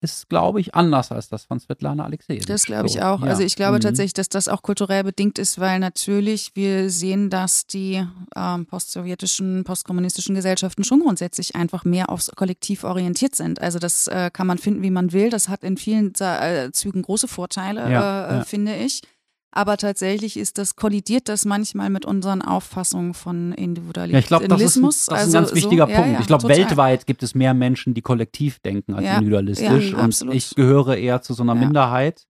[0.00, 2.48] ist, glaube ich, anders als das von Svetlana Alexejewitsch.
[2.48, 3.20] Das glaube ich auch.
[3.20, 3.26] Ja.
[3.26, 3.80] Also ich glaube mhm.
[3.80, 8.06] tatsächlich, dass das auch kulturell bedingt ist, weil natürlich wir sehen, dass die
[8.36, 13.60] ähm, postsowjetischen, postkommunistischen Gesellschaften schon grundsätzlich einfach mehr aufs Kollektiv orientiert sind.
[13.60, 15.30] Also das äh, kann man finden, wie man will.
[15.30, 18.44] Das hat in vielen äh, Zügen große Vorteile, ja, äh, ja.
[18.44, 19.02] finde ich.
[19.50, 24.12] Aber tatsächlich ist das, kollidiert das manchmal mit unseren Auffassungen von Individualismus.
[24.12, 26.06] Ja, ich glaube, das, ist ein, das also ist ein ganz wichtiger so, Punkt.
[26.06, 29.94] Ja, ja, ich glaube, weltweit gibt es mehr Menschen, die kollektiv denken als individualistisch.
[29.94, 30.34] und absolut.
[30.34, 32.27] ich gehöre eher zu so einer Minderheit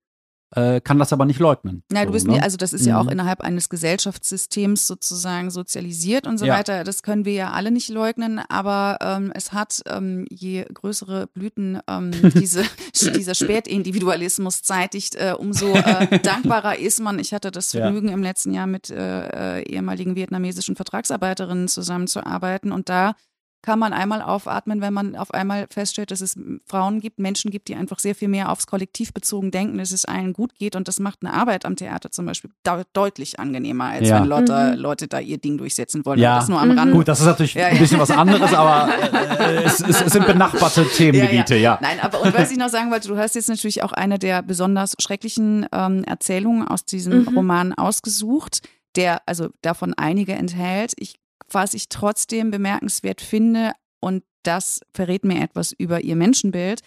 [0.53, 1.83] äh, kann das aber nicht leugnen.
[1.91, 2.39] Nein, du bist so, ne?
[2.39, 2.89] nie, also das ist mhm.
[2.89, 3.11] ja auch mhm.
[3.11, 6.59] innerhalb eines Gesellschaftssystems sozusagen sozialisiert und so ja.
[6.59, 6.85] weiter.
[6.85, 11.81] Das können wir ja alle nicht leugnen, aber ähm, es hat, ähm, je größere Blüten
[11.87, 17.19] ähm, diese, dieser Spätindividualismus zeitigt, äh, umso äh, dankbarer ist man.
[17.19, 18.15] Ich hatte das Vergnügen ja.
[18.15, 23.15] im letzten Jahr mit äh, äh, ehemaligen vietnamesischen Vertragsarbeiterinnen zusammenzuarbeiten und da
[23.63, 27.69] kann man einmal aufatmen, wenn man auf einmal feststellt, dass es Frauen gibt, Menschen gibt,
[27.69, 30.77] die einfach sehr viel mehr aufs Kollektiv bezogen denken, dass es allen gut geht.
[30.77, 32.51] Und das macht eine Arbeit am Theater zum Beispiel
[32.93, 34.21] deutlich angenehmer, als ja.
[34.21, 34.81] wenn Leute, mhm.
[34.81, 36.19] Leute da ihr Ding durchsetzen wollen.
[36.19, 36.37] Ja.
[36.37, 36.93] Das nur am Rand.
[36.93, 40.27] Gut, das ist natürlich ja, ein bisschen was anderes, aber äh, es, es, es, sind
[40.27, 43.83] benachbarte Themengebiete, ja, Nein, aber und was ich noch sagen wollte, du hast jetzt natürlich
[43.83, 47.29] auch eine der besonders schrecklichen ähm, Erzählungen aus diesem mhm.
[47.29, 48.63] Roman ausgesucht
[48.99, 50.93] der also davon einige enthält.
[50.97, 51.21] Ich
[51.51, 56.83] was ich trotzdem bemerkenswert finde, und das verrät mir etwas über ihr Menschenbild,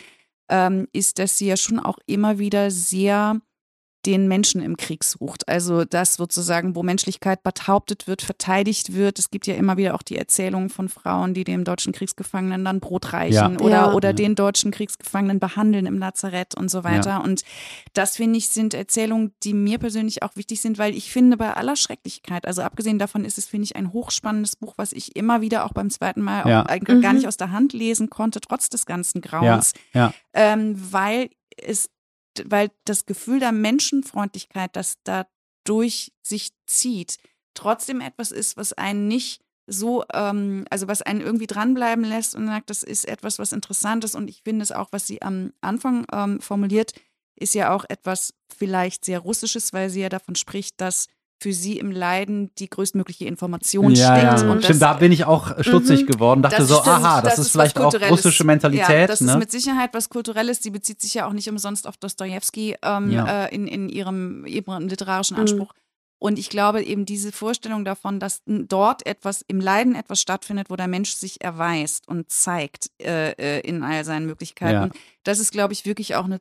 [0.49, 3.39] ähm, ist, dass sie ja schon auch immer wieder sehr
[4.05, 5.47] den Menschen im Krieg sucht.
[5.47, 9.19] Also das sozusagen, wo Menschlichkeit behauptet wird, verteidigt wird.
[9.19, 12.79] Es gibt ja immer wieder auch die Erzählungen von Frauen, die dem deutschen Kriegsgefangenen dann
[12.79, 13.59] Brot reichen Ja.
[13.59, 13.93] oder, Ja.
[13.93, 14.13] oder Ja.
[14.13, 17.23] den deutschen Kriegsgefangenen behandeln im Lazarett und so weiter.
[17.23, 17.43] Und
[17.93, 21.53] das finde ich sind Erzählungen, die mir persönlich auch wichtig sind, weil ich finde bei
[21.53, 25.41] aller Schrecklichkeit, also abgesehen davon ist es, finde ich, ein hochspannendes Buch, was ich immer
[25.41, 26.63] wieder auch beim zweiten Mal Ja.
[26.63, 27.19] auch eigentlich gar Mhm.
[27.19, 30.13] nicht aus der Hand lesen konnte, trotz des ganzen Ja, Grauens ja.
[30.33, 31.89] ähm, weil es,
[32.45, 35.27] weil das Gefühl der Menschenfreundlichkeit, das da
[35.63, 37.17] durch sich zieht,
[37.53, 42.47] trotzdem etwas ist, was einen nicht so, ähm, also was einen irgendwie dranbleiben lässt und
[42.47, 44.15] sagt, das ist etwas, was interessant ist.
[44.15, 46.93] Und ich finde es auch, was sie am Anfang ähm, formuliert,
[47.35, 51.07] ist ja auch etwas vielleicht sehr Russisches, weil sie ja davon spricht, dass
[51.41, 54.41] für sie im Leiden die größtmögliche Information ja, steckt.
[54.43, 54.51] ja.
[54.51, 56.05] Und Stimmt, da das, bin ich auch stutzig Mhm.
[56.05, 56.41] geworden.
[56.43, 58.87] Dachte das so, stimmt, aha, das, ist was vielleicht auch russische Mentalität.
[58.89, 59.31] Ja, das ne?
[59.31, 60.61] ist mit Sicherheit was Kulturelles.
[60.61, 63.45] Sie bezieht sich ja auch nicht umsonst auf Dostojewski ähm, Ja.
[63.45, 65.41] äh, in, in ihrem, ihrem literarischen Mhm.
[65.41, 65.73] Anspruch.
[66.19, 70.75] Und ich glaube eben diese Vorstellung davon, dass dort etwas im Leiden etwas stattfindet, wo
[70.75, 74.91] der Mensch sich erweist und zeigt äh, äh, in all seinen Möglichkeiten.
[75.23, 76.39] Das ist, glaube ich, wirklich auch eine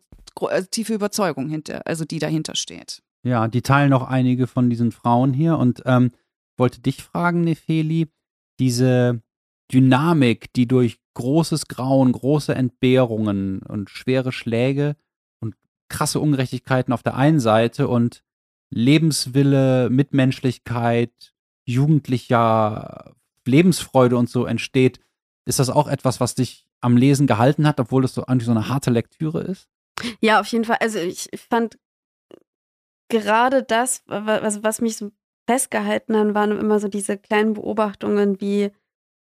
[0.50, 3.00] äh, tiefe Überzeugung hinter, also die dahinter steht.
[3.22, 6.10] Ja, die teilen auch einige von diesen Frauen hier und ähm,
[6.56, 8.08] wollte dich fragen, Nefeli,
[8.58, 9.22] diese
[9.72, 14.96] Dynamik, die durch großes Grauen, große Entbehrungen und schwere Schläge
[15.40, 15.54] und
[15.88, 18.22] krasse Ungerechtigkeiten auf der einen Seite und
[18.70, 21.34] Lebenswille, Mitmenschlichkeit,
[21.66, 23.14] jugendlicher
[23.46, 25.00] Lebensfreude und so entsteht,
[25.46, 28.52] ist das auch etwas, was dich am Lesen gehalten hat, obwohl es so eigentlich so
[28.52, 29.68] eine harte Lektüre ist?
[30.20, 30.78] Ja, auf jeden Fall.
[30.80, 31.78] Also ich fand
[33.10, 35.10] gerade das, wa- was, was mich so
[35.46, 38.70] festgehalten hat, waren immer so diese kleinen Beobachtungen wie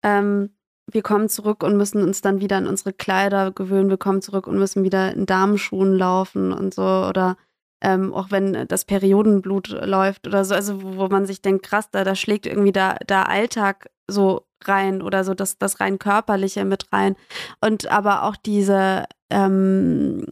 [0.03, 0.51] ähm,
[0.91, 4.47] wir kommen zurück und müssen uns dann wieder an unsere Kleider gewöhnen, wir kommen zurück
[4.47, 7.38] und müssen wieder in Damenschuhen laufen und so oder
[7.82, 12.03] ähm, auch wenn das Periodenblut läuft oder so, also wo, man sich denkt, krass, da,
[12.03, 16.91] da schlägt irgendwie da, der Alltag so rein oder so das, das rein körperliche mit
[16.91, 17.15] rein.
[17.61, 20.25] Und aber auch diese, ähm,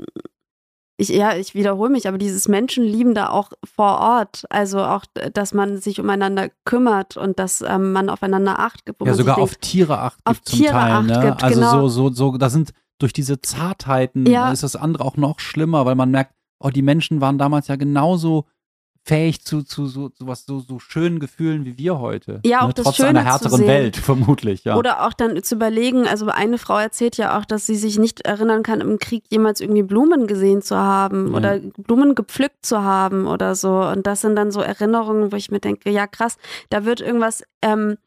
[1.00, 5.54] ich, ja, ich wiederhole mich, aber dieses Menschenlieben da auch vor Ort, also auch, dass
[5.54, 9.06] man sich umeinander kümmert und dass ähm, man aufeinander acht gibt.
[9.06, 10.92] Ja, sogar auf denkt, Tiere Acht gibt auf zum Tiere Teil.
[10.92, 11.20] Acht ne?
[11.22, 11.88] gibt, also genau.
[11.88, 14.52] so, so, so, da sind durch diese Zartheiten Ja.
[14.52, 17.76] ist das andere auch noch schlimmer, weil man merkt, oh, die Menschen waren damals ja
[17.76, 18.46] genauso
[19.08, 22.42] fähig zu, zu so, so was, so, so schönen Gefühlen wie wir heute.
[22.46, 22.74] Ja, auch ne?
[22.74, 23.66] das Trotz Schöne einer härteren.
[23.66, 24.76] Welt, vermutlich, ja.
[24.76, 28.22] Oder auch dann zu überlegen, also eine Frau erzählt ja auch, dass sie sich nicht
[28.22, 31.38] erinnern kann, im Krieg jemals irgendwie Blumen gesehen zu haben Ja.
[31.38, 33.80] oder Blumen gepflückt zu haben oder so.
[33.80, 36.38] Und das sind dann so Erinnerungen, wo ich mir denke, ja krass,
[36.70, 37.98] da wird irgendwas ähm,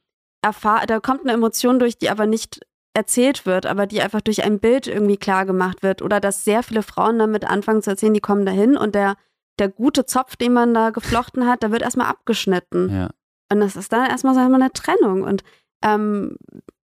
[0.43, 2.61] erfahren, da kommt eine Emotion durch, die aber nicht
[2.93, 6.03] erzählt wird, aber die einfach durch ein Bild irgendwie klar gemacht wird.
[6.03, 9.15] Oder dass sehr viele Frauen damit anfangen zu erzählen, die kommen dahin und der,
[9.59, 12.89] der gute Zopf, den man da geflochten hat, der wird erstmal abgeschnitten.
[12.91, 13.11] ja.
[13.53, 15.23] Und das ist dann erstmal so eine Trennung.
[15.25, 15.43] Und
[15.83, 16.37] ähm,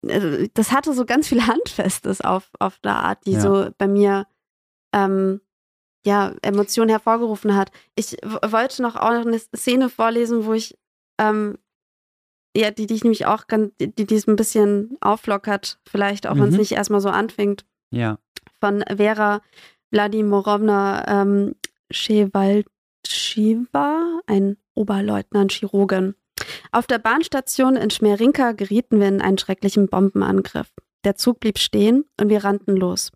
[0.09, 3.41] also das hatte so ganz viel Handfestes auf, auf eine Art, die Ja.
[3.41, 4.27] so bei mir
[4.95, 5.41] ähm,
[6.07, 7.73] ja, Emotionen hervorgerufen hat.
[7.95, 10.79] Ich wollte noch auch noch eine Szene vorlesen, wo ich
[11.21, 11.59] ähm,
[12.57, 16.37] ja, die, die ich nämlich auch ganz, die, die es ein bisschen auflockert, vielleicht auch
[16.37, 16.57] wenn es Mhm.
[16.61, 18.19] nicht erstmal so anfängt ja.
[18.61, 19.43] von Vera
[19.91, 21.55] Wladimirovna ähm,
[21.91, 26.14] Schewaltschiwa, ein Oberleutnant Chirurgin.
[26.72, 30.72] Auf der Bahnstation in Schmerinka gerieten wir in einen schrecklichen Bombenangriff.
[31.05, 33.12] Der Zug blieb stehen und wir rannten los.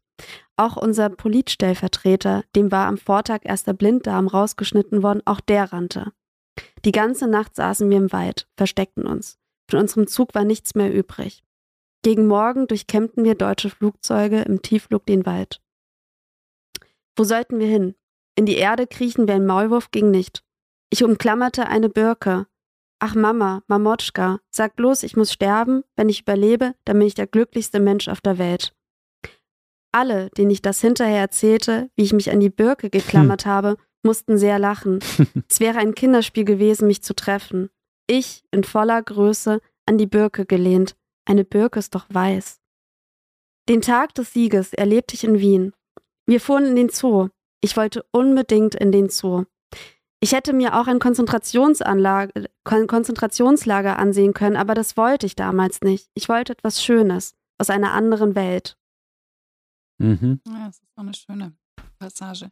[0.57, 6.13] Auch unser Politstellvertreter, dem war am Vortag erst der Blinddarm rausgeschnitten worden, auch der rannte.
[6.85, 9.39] Die ganze Nacht saßen wir im Wald, versteckten uns.
[9.71, 11.43] Von unserem Zug war nichts mehr übrig.
[12.03, 15.61] Gegen Morgen durchkämmten wir deutsche Flugzeuge im Tiefflug den Wald.
[17.17, 17.95] Wo sollten wir hin?
[18.41, 20.43] In die Erde kriechen wie ein Maulwurf ging nicht.
[20.89, 22.47] Ich umklammerte eine Birke.
[22.99, 25.85] Ach Mama, Mamotschka, sag bloß, ich muss sterben.
[25.95, 28.75] Wenn ich überlebe, dann bin ich der glücklichste Mensch auf der Welt.
[29.93, 34.39] Alle, denen ich das hinterher erzählte, wie ich mich an die Birke geklammert habe, mussten
[34.39, 35.01] sehr lachen.
[35.47, 37.69] es wäre ein Kinderspiel gewesen, mich zu treffen.
[38.07, 40.97] Ich, in voller Größe, an die Birke gelehnt.
[41.27, 42.59] Eine Birke ist doch weiß.
[43.69, 45.75] Den Tag des Sieges erlebte ich in Wien.
[46.25, 47.29] Wir fuhren in den Zoo.
[47.61, 49.45] Ich wollte unbedingt in den Zoo.
[50.21, 56.11] Ich hätte mir auch ein Konzentrationsanlage, Konzentrationslager ansehen können, aber das wollte ich damals nicht.
[56.15, 58.77] Ich wollte etwas Schönes aus einer anderen Welt.
[59.99, 60.41] Mhm.
[60.47, 61.53] Ja, das ist auch eine schöne
[61.99, 62.51] Passage.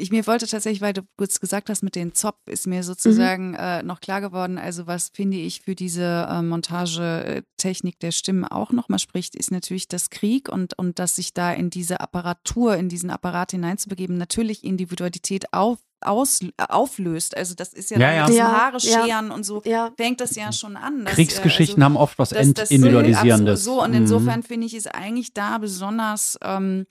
[0.00, 3.50] Ich mir wollte tatsächlich, weil du kurz gesagt hast, mit dem Zopf ist mir sozusagen
[3.50, 3.56] mhm.
[3.56, 4.58] äh, noch klar geworden.
[4.58, 9.88] Also was finde ich für diese äh, Montagetechnik der Stimmen auch nochmal spricht, ist natürlich
[9.88, 14.64] das Krieg und, und dass sich da in diese Apparatur, in diesen Apparat hineinzubegeben, natürlich
[14.64, 17.36] Individualität auf, aus, auflöst.
[17.36, 18.30] Also das ist ja, ja, ja.
[18.30, 19.62] ja, Haare scheren und so
[19.96, 21.04] fängt das ja schon an.
[21.04, 23.64] Dass, Kriegsgeschichten also, haben oft was Entindividualisierendes.
[23.64, 24.44] So, und insofern mhm.
[24.44, 26.86] finde ich es eigentlich da besonders ähm,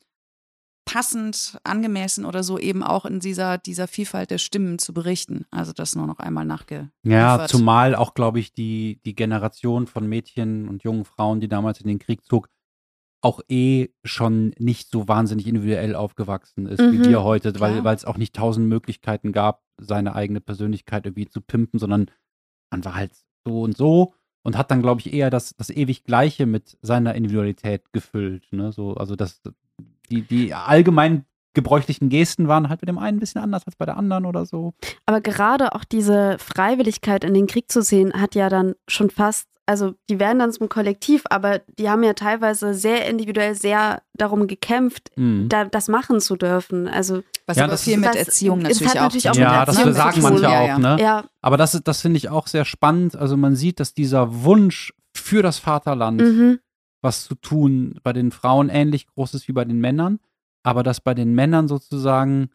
[0.90, 5.46] passend, angemessen oder so eben auch in dieser, dieser Vielfalt der Stimmen zu berichten.
[5.52, 6.90] Also das nur noch einmal nachge.
[7.04, 11.80] Ja, zumal auch, glaube ich, die, die Generation von Mädchen und jungen Frauen, die damals
[11.80, 12.50] in den Krieg zog,
[13.22, 18.06] auch eh schon nicht so wahnsinnig individuell aufgewachsen ist mhm, wie wir heute, weil es
[18.06, 22.10] auch nicht tausend Möglichkeiten gab, seine eigene Persönlichkeit irgendwie zu pimpen, sondern
[22.72, 23.12] man war halt
[23.46, 27.14] so und so und hat dann, glaube ich, eher das, das ewig Gleiche mit seiner
[27.14, 28.48] Individualität gefüllt.
[28.52, 28.72] Ne?
[28.72, 29.42] So, also das,
[30.10, 33.86] die, die allgemein gebräuchlichen Gesten waren halt mit dem einen ein bisschen anders als bei
[33.86, 34.74] der anderen oder so.
[35.05, 39.47] Aber gerade auch diese Freiwilligkeit in den Krieg zu sehen, hat ja dann schon fast,
[39.66, 44.47] also die werden dann zum Kollektiv, aber die haben ja teilweise sehr individuell sehr darum
[44.47, 45.49] gekämpft, mhm.
[45.49, 46.88] da, das machen zu dürfen.
[46.88, 49.01] Also was ja, aber viel mit Erziehung natürlich, auch.
[49.01, 49.36] natürlich auch.
[49.36, 50.97] Ja, das sagen manche ja, auch, ne?
[50.99, 51.26] Ja.
[51.41, 53.16] Aber das, das finde ich auch sehr spannend.
[53.16, 56.60] Also man sieht, dass dieser Wunsch für das Vaterland mhm
[57.02, 60.20] was zu tun bei den Frauen ähnlich groß ist wie bei den Männern,
[60.64, 62.50] aber dass bei den Männern sozusagen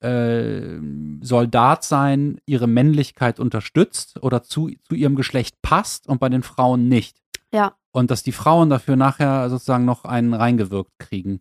[0.00, 0.78] äh,
[1.20, 6.88] Soldat sein ihre Männlichkeit unterstützt oder zu, zu ihrem Geschlecht passt und bei den Frauen
[6.88, 7.18] nicht.
[7.52, 7.74] Ja.
[7.92, 11.40] Und dass die Frauen dafür nachher sozusagen noch einen reingewirkt kriegen.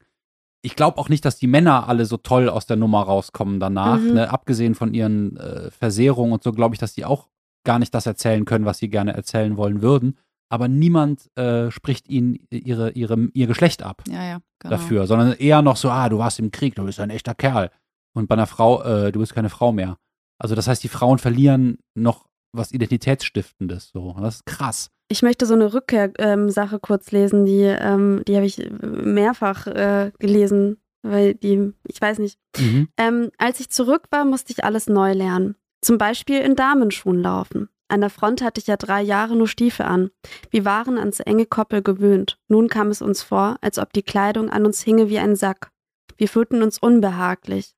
[0.64, 4.00] Ich glaube auch nicht, dass die Männer alle so toll aus der Nummer rauskommen danach.
[4.00, 4.14] Mhm.
[4.14, 4.30] Ne?
[4.30, 7.30] Abgesehen von ihren äh, Versehrungen und so, glaube ich, dass die auch
[7.64, 10.18] gar nicht das erzählen können, was sie gerne erzählen wollen würden
[10.52, 14.76] aber niemand äh, spricht ihnen ihre, ihre, ihr Geschlecht ab ja, ja, genau.
[14.76, 17.72] dafür, sondern eher noch so, ah, du warst im Krieg, du bist ein echter Kerl.
[18.14, 19.98] Und bei einer Frau, äh, du bist keine Frau mehr.
[20.38, 23.92] Also das heißt, die Frauen verlieren noch was Identitätsstiftendes.
[23.94, 24.14] So.
[24.20, 24.92] Das ist krass.
[25.08, 30.12] Ich möchte so eine Rückkehrsache ähm, kurz lesen, die, ähm, die habe ich mehrfach äh,
[30.20, 32.38] gelesen, weil die, ich weiß nicht.
[32.58, 32.90] Mhm.
[32.98, 35.56] Ähm, als ich zurück war, musste ich alles neu lernen.
[35.82, 37.70] Zum Beispiel in Damenschuhen laufen.
[37.92, 40.12] An der Front hatte ich ja drei Jahre nur Stiefel an.
[40.50, 42.40] Wir waren ans enge Koppel gewöhnt.
[42.48, 45.72] Nun kam es uns vor, als ob die Kleidung an uns hinge wie ein Sack.
[46.16, 47.74] Wir fühlten uns unbehaglich.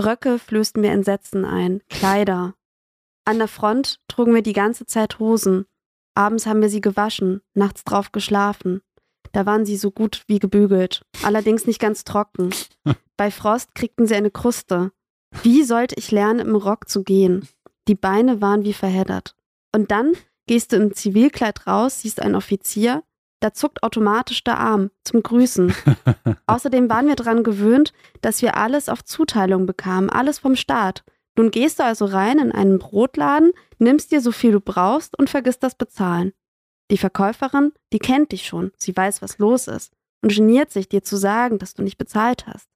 [0.00, 1.82] Röcke flößten mir Entsetzen ein.
[1.90, 2.54] Kleider.
[3.26, 5.66] An der Front trugen wir die ganze Zeit Hosen.
[6.14, 8.80] Abends haben wir sie gewaschen, nachts drauf geschlafen.
[9.32, 12.54] Da waren sie so gut wie gebügelt, allerdings nicht ganz trocken.
[13.18, 14.92] Bei Frost kriegten sie eine Kruste.
[15.42, 17.46] Wie sollte ich lernen, im Rock zu gehen?
[17.86, 19.34] Die Beine waren wie verheddert.
[19.74, 20.14] Und dann
[20.46, 23.02] gehst du im Zivilkleid raus, siehst einen Offizier,
[23.40, 25.72] da zuckt automatisch der Arm zum Grüßen.
[26.46, 31.04] Außerdem waren wir daran gewöhnt, dass wir alles auf Zuteilung bekamen, alles vom Staat.
[31.36, 35.30] Nun gehst du also rein in einen Brotladen, nimmst dir so viel du brauchst und
[35.30, 36.32] vergisst das Bezahlen.
[36.90, 39.92] Die Verkäuferin, die kennt dich schon, sie weiß, was los ist
[40.22, 42.68] und geniert sich, dir zu sagen, dass du nicht bezahlt hast.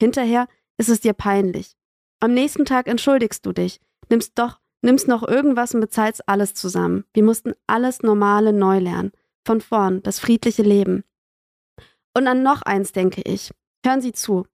[0.00, 1.76] Hinterher ist es dir peinlich.
[2.18, 7.04] Am nächsten Tag entschuldigst du dich, nimmst doch nimmst noch irgendwas und bezahlst alles zusammen.
[7.12, 9.12] Wir mussten alles Normale neu lernen.
[9.44, 11.04] Von vorn, das friedliche Leben.
[12.14, 13.50] Und an noch eins denke ich.
[13.84, 14.46] Hören Sie zu.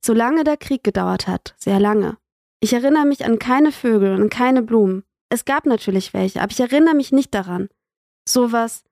[0.00, 2.18] Solange der Krieg gedauert hat, sehr lange.
[2.60, 5.04] Ich erinnere mich an keine Vögel und keine Blumen.
[5.30, 7.68] Es gab natürlich welche, aber ich erinnere mich nicht daran.
[8.28, 8.84] Sowas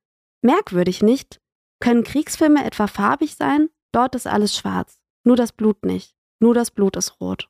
[0.43, 1.41] merkwürdig nicht?
[1.81, 3.69] Können Kriegsfilme etwa farbig sein?
[3.93, 5.01] Dort ist alles schwarz.
[5.25, 6.15] Nur das Blut nicht.
[6.41, 7.50] Nur das Blut ist rot.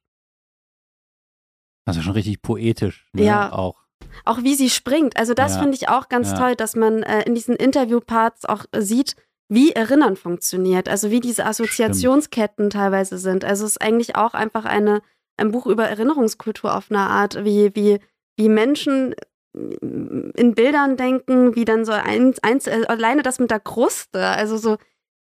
[1.91, 3.07] Also schon richtig poetisch.
[3.12, 3.24] Ne?
[3.24, 3.53] Ja.
[3.53, 3.76] Auch.
[4.24, 5.16] Auch wie sie springt.
[5.16, 5.61] Also das ja.
[5.61, 6.38] finde ich auch ganz ja.
[6.38, 9.16] toll, dass man äh, in diesen Interviewparts auch äh, sieht,
[9.49, 10.88] wie Erinnern funktioniert.
[10.88, 12.72] Also wie diese Assoziationsketten Stimmt.
[12.72, 13.45] teilweise sind.
[13.45, 15.03] Also es ist eigentlich auch einfach eine,
[15.36, 17.99] ein Buch über Erinnerungskultur auf eine Art, wie, wie,
[18.36, 19.14] wie Menschen
[19.53, 24.57] in Bildern denken, wie dann so eins, eins, äh, alleine das mit der Kruste, also
[24.57, 24.76] so,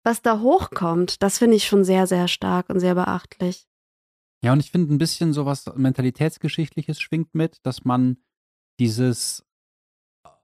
[0.05, 3.67] was da hochkommt, das finde ich schon sehr, sehr stark und sehr beachtlich.
[4.45, 8.17] Ja, und ich finde ein bisschen so was Mentalitätsgeschichtliches schwingt mit, dass man
[8.81, 9.45] dieses,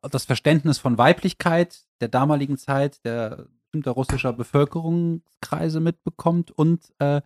[0.02, 7.20] das Verständnis von Weiblichkeit der damaligen Zeit, der bestimmter russischer Bevölkerungskreise mitbekommt und äh,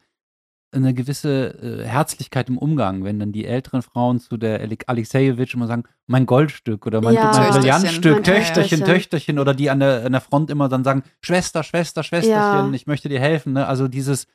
[0.75, 5.66] eine gewisse äh, Herzlichkeit im Umgang, wenn dann die älteren Frauen zu der Alexejewitsch immer
[5.66, 7.31] sagen, mein Goldstück oder mein, ja.
[7.31, 11.62] mein Brillantstück, Töchterchen, Töchterchen oder die an der, an der Front immer dann sagen, Schwester,
[11.62, 12.73] Schwester, Schwesterchen, ja.
[12.73, 13.53] ich möchte dir helfen.
[13.53, 13.66] Ne?
[13.66, 14.27] Also dieses,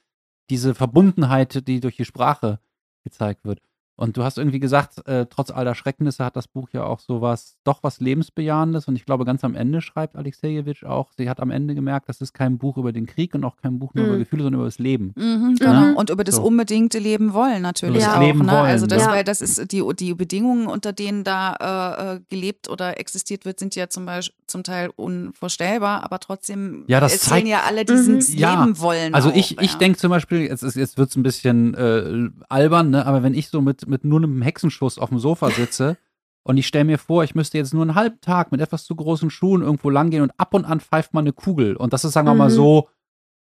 [0.50, 2.60] diese Verbundenheit, die durch die Sprache
[3.04, 3.62] gezeigt wird.
[4.00, 7.00] Und du hast irgendwie gesagt, äh, trotz all der Schrecknisse hat das Buch ja auch
[7.00, 8.88] sowas, doch was Lebensbejahendes.
[8.88, 12.22] Und ich glaube, ganz am Ende schreibt Alexejewitsch auch, sie hat am Ende gemerkt, das
[12.22, 14.10] ist kein Buch über den Krieg und auch kein Buch nur Mhm.
[14.12, 15.14] über Gefühle, sondern über das Leben.
[15.16, 15.72] Mhm, genau.
[15.72, 15.94] Ja.
[15.94, 16.44] Und über das So.
[16.44, 18.22] unbedingte Leben wollen natürlich das auch.
[18.22, 18.52] Leben ne?
[18.52, 19.12] wollen, also das, ja.
[19.12, 23.58] weil das ist die, die Bedingungen, unter denen da äh, äh, gelebt oder existiert wird,
[23.60, 27.84] sind ja zum Beispiel zum Teil unvorstellbar, aber trotzdem Ja, das erzählen zeigt- ja alle
[27.86, 28.38] dieses Mhm.
[28.38, 28.60] Ja.
[28.64, 29.14] Leben wollen.
[29.14, 29.78] Also auch, ich, ich ja.
[29.80, 33.06] denke zum Beispiel, jetzt, ist- jetzt wird es ein bisschen äh, albern, ne?
[33.06, 35.98] aber wenn ich so mit, mit nur einem Hexenschuss auf dem Sofa sitze
[36.44, 38.96] und ich stelle mir vor, ich müsste jetzt nur einen halben Tag mit etwas zu
[38.96, 41.76] großen Schuhen irgendwo langgehen und ab und an pfeift man eine Kugel.
[41.76, 42.54] Und das ist, sagen wir mal Mhm.
[42.54, 42.90] so,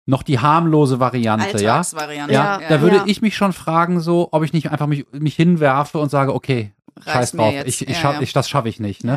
[0.07, 1.77] noch die harmlose Variante, ja?
[2.33, 3.05] Ja, Ja, da würde ja.
[3.07, 6.73] ich mich schon fragen, so, ob ich nicht einfach mich, mich hinwerfe und sage, okay,
[7.05, 8.21] scheiß Reicht mir drauf, ich, ich schaff.
[8.21, 9.15] Ich, das schaffe ich nicht, ne?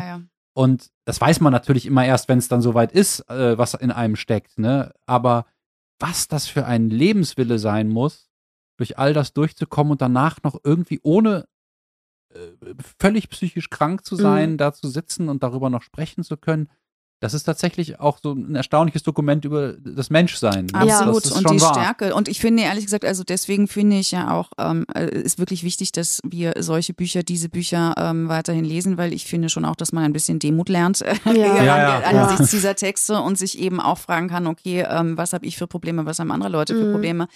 [0.54, 3.90] Und das weiß man natürlich immer erst, wenn es dann soweit ist, äh, was in
[3.90, 4.92] einem steckt, ne?
[5.06, 5.44] Aber
[5.98, 8.25] was das für ein Lebenswille sein muss,
[8.76, 11.46] durch all das durchzukommen und danach noch irgendwie ohne
[12.34, 12.52] äh,
[12.98, 14.58] völlig psychisch krank zu sein, Mhm.
[14.58, 16.68] da zu sitzen und darüber noch sprechen zu können,
[17.20, 20.66] das ist tatsächlich auch so ein erstaunliches Dokument über das Menschsein.
[20.66, 20.74] ne?
[20.80, 21.24] Absolut.
[21.24, 21.72] Das ist und die wahr.
[21.74, 22.14] Stärke.
[22.14, 25.62] Und ich finde ehrlich gesagt, also deswegen finde ich ja auch, ähm, äh, ist wirklich
[25.64, 29.76] wichtig, dass wir solche Bücher, diese Bücher ähm, weiterhin lesen, weil ich finde schon auch,
[29.76, 31.32] dass man ein bisschen Demut lernt äh, Ja.
[31.32, 35.46] Ja, ja, angesichts dieser Texte und sich eben auch fragen kann, okay, ähm, was habe
[35.46, 36.92] ich für Probleme, was haben andere Leute für Mhm.
[36.92, 37.28] Probleme.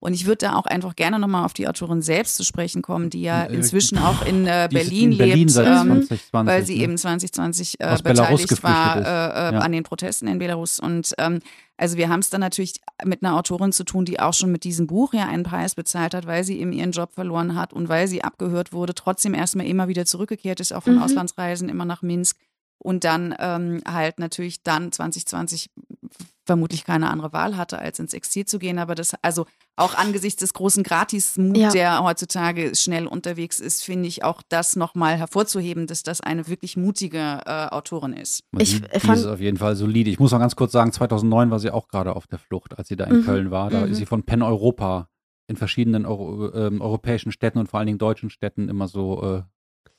[0.00, 3.10] Und ich würde da auch einfach gerne nochmal auf die Autorin selbst zu sprechen kommen,
[3.10, 5.50] die ja Äh, inzwischen auch in äh, Berlin, in Berlin lebt.
[5.50, 6.46] seit ähm, 2020.
[6.46, 6.82] weil sie ne?
[6.84, 9.50] eben 2020 äh, Aus Belarus beteiligt war geflüchtet ist.
[9.50, 9.60] äh, äh, Ja.
[9.60, 10.80] an den Protesten in Belarus.
[10.80, 11.40] Und ähm,
[11.76, 12.74] also wir haben es dann natürlich
[13.04, 16.14] mit einer Autorin zu tun, die auch schon mit diesem Buch ja einen Preis bezahlt
[16.14, 19.66] hat, weil sie eben ihren Job verloren hat und weil sie abgehört wurde, trotzdem erstmal
[19.66, 21.02] immer wieder zurückgekehrt ist, auch von Mhm.
[21.02, 22.36] Auslandsreisen immer nach Minsk.
[22.80, 25.70] Und dann ähm, halt natürlich dann 2020
[26.48, 28.78] vermutlich keine andere Wahl hatte, als ins Exil zu gehen.
[28.78, 29.46] Aber das, also
[29.76, 31.70] auch angesichts des großen Gratis-Mut, Ja.
[31.70, 36.76] der heutzutage schnell unterwegs ist, finde ich auch das nochmal hervorzuheben, dass das eine wirklich
[36.76, 38.42] mutige äh, Autorin ist.
[38.58, 40.10] Ich die, die fand- ist auf jeden Fall solide.
[40.10, 42.88] Ich muss noch ganz kurz sagen, 2009 war sie auch gerade auf der Flucht, als
[42.88, 43.24] sie da in Mhm.
[43.24, 43.68] Köln war.
[43.70, 43.92] Da Mhm.
[43.92, 45.08] ist sie von Penn Europa
[45.48, 49.42] in verschiedenen Euro, ähm, europäischen Städten und vor allen Dingen deutschen Städten immer so äh,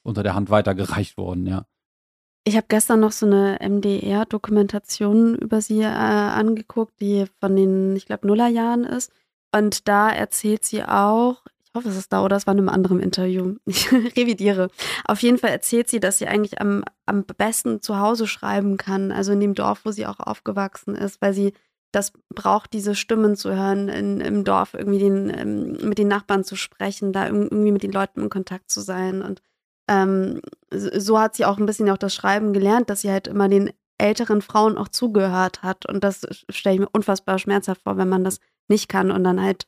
[0.03, 1.65] unter der Hand weitergereicht worden, ja.
[2.45, 8.05] Ich habe gestern noch so eine MDR-Dokumentation über sie äh, angeguckt, die von den, ich
[8.05, 9.11] glaube, Nullerjahren ist.
[9.55, 12.69] Und da erzählt sie auch, ich hoffe, es ist da oder es war in einem
[12.69, 13.55] anderen Interview.
[13.65, 14.69] Ich revidiere.
[15.05, 19.11] Auf jeden Fall erzählt sie, dass sie eigentlich am, am besten zu Hause schreiben kann,
[19.11, 21.53] also in dem Dorf, wo sie auch aufgewachsen ist, weil sie
[21.91, 26.43] das braucht, diese Stimmen zu hören in, im Dorf, irgendwie den, ähm, mit den Nachbarn
[26.43, 29.23] zu sprechen, da irg- irgendwie mit den Leuten in Kontakt zu sein.
[29.23, 29.41] Und
[29.89, 30.39] ähm,
[30.71, 33.71] so hat sie auch ein bisschen auch das Schreiben gelernt, dass sie halt immer den
[33.97, 35.85] älteren Frauen auch zugehört hat.
[35.87, 39.41] Und das stelle ich mir unfassbar schmerzhaft vor, wenn man das nicht kann und dann
[39.41, 39.65] halt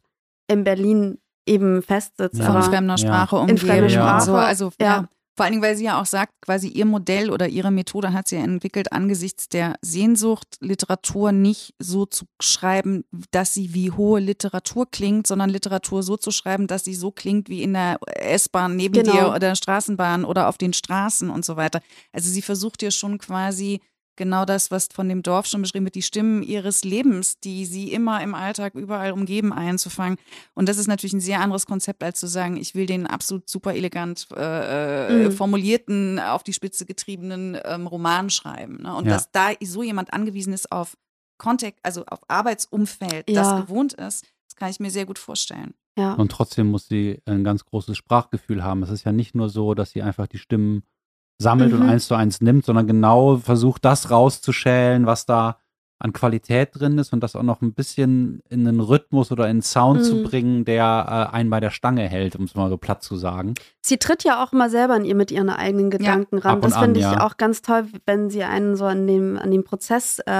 [0.48, 1.18] in Berlin
[1.48, 2.38] eben festsitzt.
[2.38, 2.46] Ja.
[2.46, 2.98] von Aber fremder Ja.
[2.98, 3.58] Sprache in umgeben.
[3.58, 4.14] fremder Ja.
[4.16, 4.32] und So.
[4.32, 4.46] Sprache.
[4.48, 4.88] Also ja.
[4.88, 5.10] ja.
[5.42, 8.28] Vor allen Dingen, weil sie ja auch sagt, quasi ihr Modell oder ihre Methode hat
[8.28, 14.20] sie ja entwickelt, angesichts der Sehnsucht, Literatur nicht so zu schreiben, dass sie wie hohe
[14.20, 18.76] Literatur klingt, sondern Literatur so zu schreiben, dass sie so klingt wie in der S-Bahn
[18.76, 19.12] neben Genau.
[19.14, 21.82] dir oder Straßenbahn oder auf den Straßen und so weiter.
[22.14, 23.82] Also sie versucht dir schon quasi
[24.16, 27.92] genau das, was von dem Dorf schon beschrieben wird, die Stimmen ihres Lebens, die sie
[27.92, 30.18] immer im Alltag überall umgeben, einzufangen.
[30.54, 33.50] Und das ist natürlich ein sehr anderes Konzept, als zu sagen, ich will den absolut
[33.50, 35.32] super elegant äh, äh, Mhm.
[35.32, 38.82] formulierten, auf die Spitze getriebenen ähm, Roman schreiben.
[38.84, 38.96] Ne?
[38.96, 39.12] Und Ja.
[39.14, 40.98] dass da so jemand angewiesen ist auf
[41.38, 43.36] Kontext, also auf Arbeitsumfeld, Ja.
[43.58, 45.74] das gewohnt ist, das kann ich mir sehr gut vorstellen.
[45.98, 46.14] ja.
[46.14, 48.84] Und trotzdem muss sie ein ganz großes Sprachgefühl haben.
[48.84, 50.84] Es ist ja nicht nur so, dass sie einfach die Stimmen
[51.42, 51.90] sammelt und Mhm.
[51.90, 55.58] eins zu eins nimmt, sondern genau versucht, das rauszuschälen, was da
[56.00, 59.50] an Qualität drin ist und das auch noch ein bisschen in einen Rhythmus oder in
[59.52, 60.24] einen Sound zu Mhm.
[60.24, 63.54] bringen, der äh, einen bei der Stange hält, um es mal so platt zu sagen.
[63.84, 66.58] Sie tritt ja auch immer selber an ihr mit ihren eigenen Gedanken ran.
[66.58, 67.24] ab und Das finde ich ja.
[67.24, 70.32] auch ganz toll, wenn sie einen so an dem, an dem Prozess äh,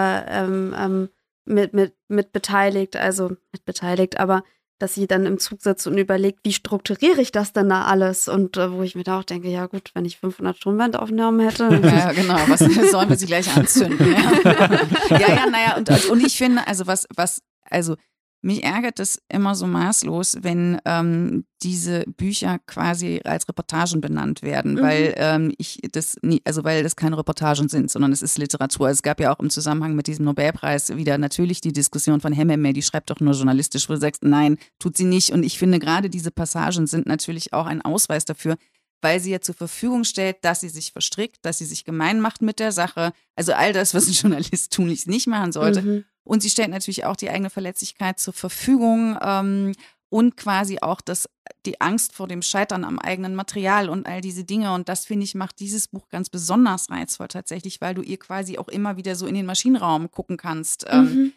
[0.44, 1.10] ähm, ähm,
[1.46, 4.42] mit, mit, mit beteiligt, also mit beteiligt, aber
[4.82, 8.28] dass sie dann im Zug sitzt und überlegt, wie strukturiere ich das denn da alles?
[8.28, 11.70] Und äh, wo ich mir da auch denke, ja gut, wenn ich 500 Stundenbandaufnahmen hätte.
[11.92, 12.38] Ja, genau.
[12.48, 12.60] Was
[12.92, 14.14] sollen wir sie gleich anzünden?
[14.14, 17.96] Ja, ja, ja naja, und, und ich finde, also was, was, also
[18.44, 24.74] mich ärgert das immer so maßlos, wenn ähm, diese Bücher quasi als Reportagen benannt werden,
[24.74, 24.82] Mhm.
[24.82, 28.90] weil ähm, ich das nie, also weil das keine Reportagen sind, sondern es ist Literatur.
[28.90, 32.74] Es gab ja auch im Zusammenhang mit diesem Nobelpreis wieder natürlich die Diskussion von Hemmeme,
[32.74, 35.32] die schreibt doch nur journalistisch, wo du sagst, nein, tut sie nicht.
[35.32, 38.56] Und ich finde gerade diese Passagen sind natürlich auch ein Ausweis dafür,
[39.04, 42.42] weil sie ja zur Verfügung stellt, dass sie sich verstrickt, dass sie sich gemein macht
[42.44, 43.14] mit der Sache.
[43.36, 45.82] Also all das, was ein Journalist tunlichst nicht machen sollte.
[45.82, 46.06] Mhm.
[46.32, 49.18] Und sie stellt natürlich auch die eigene Verletzlichkeit zur Verfügung.
[49.22, 49.74] Ähm,
[50.08, 51.30] und quasi auch das,
[51.66, 54.74] die Angst vor dem Scheitern am eigenen Material und all diese Dinge.
[54.74, 58.58] Und das, finde ich, macht dieses Buch ganz besonders reizvoll tatsächlich, weil du ihr quasi
[58.58, 60.86] auch immer wieder so in den Maschinenraum gucken kannst.
[60.88, 61.34] Ähm, mhm.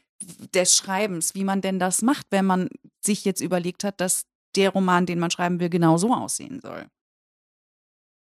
[0.55, 2.69] des Schreibens, wie man denn das macht, wenn man
[3.01, 6.87] sich jetzt überlegt hat, dass der Roman, den man schreiben will, genau so aussehen soll.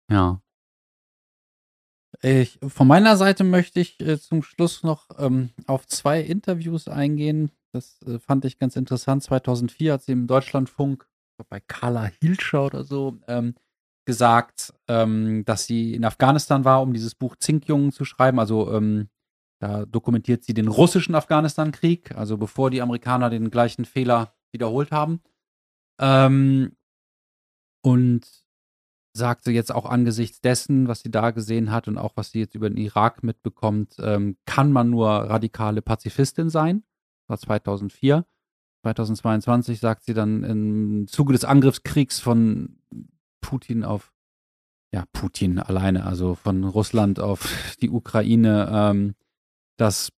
[0.09, 0.41] Ja.
[2.25, 7.51] Ich, von meiner Seite möchte ich äh, zum Schluss noch ähm, auf zwei Interviews eingehen.
[7.73, 9.25] Das äh, fand ich ganz interessant.
[9.25, 11.09] 2004 hat sie im Deutschlandfunk
[11.49, 13.57] bei Carla Hilscher oder so ähm,
[14.05, 18.39] gesagt, ähm, dass sie in Afghanistan war, um dieses Buch Zinkjungen zu schreiben.
[18.39, 19.09] Also ähm,
[19.61, 25.21] da dokumentiert sie den russischen Afghanistan-Krieg, also bevor die Amerikaner den gleichen Fehler wiederholt haben.
[26.01, 26.77] Ähm,
[27.83, 28.42] und
[29.13, 32.55] sagte jetzt auch angesichts dessen, was sie da gesehen hat und auch was sie jetzt
[32.55, 36.83] über den Irak mitbekommt, ähm, kann man nur radikale Pazifistin sein.
[37.29, 38.25] Das war 2004.
[38.83, 42.79] 2022 sagt sie dann im Zuge des Angriffskriegs von
[43.41, 44.13] Putin auf,
[44.93, 49.15] ja, Putin alleine, also von Russland auf die Ukraine, ähm,
[49.77, 50.11] dass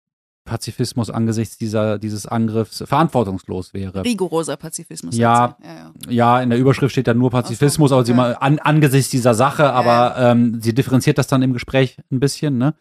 [0.45, 4.03] Pazifismus angesichts dieser, dieses Angriffs verantwortungslos wäre.
[4.03, 5.15] Rigoroser Pazifismus.
[5.15, 6.41] Ja, ja, ja, ja.
[6.41, 9.71] in der Überschrift steht ja nur Pazifismus, so, aber sie mal an, angesichts dieser Sache,
[9.71, 12.75] aber ähm, sie differenziert das dann im Gespräch ein bisschen, ne?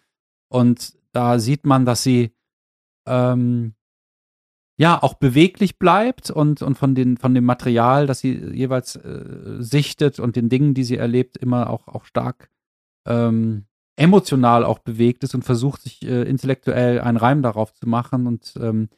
[0.48, 2.34] Und da sieht man, dass sie
[3.06, 3.74] ähm,
[4.76, 9.56] ja auch beweglich bleibt und, und von, den, von dem Material, das sie jeweils äh,
[9.60, 12.50] sichtet und den Dingen, die sie erlebt, immer auch, auch stark
[13.06, 13.66] ähm,
[13.96, 18.26] emotional auch bewegt ist und versucht, sich äh, intellektuell einen Reim darauf zu machen.
[18.26, 18.88] Und ähm,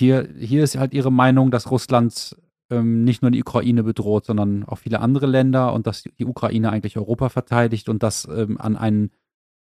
[0.00, 2.36] hier, hier ist halt ihre Meinung, dass Russland
[2.70, 6.70] ähm, nicht nur die Ukraine bedroht, sondern auch viele andere Länder und dass die Ukraine
[6.70, 9.10] eigentlich Europa verteidigt und dass ähm, an einen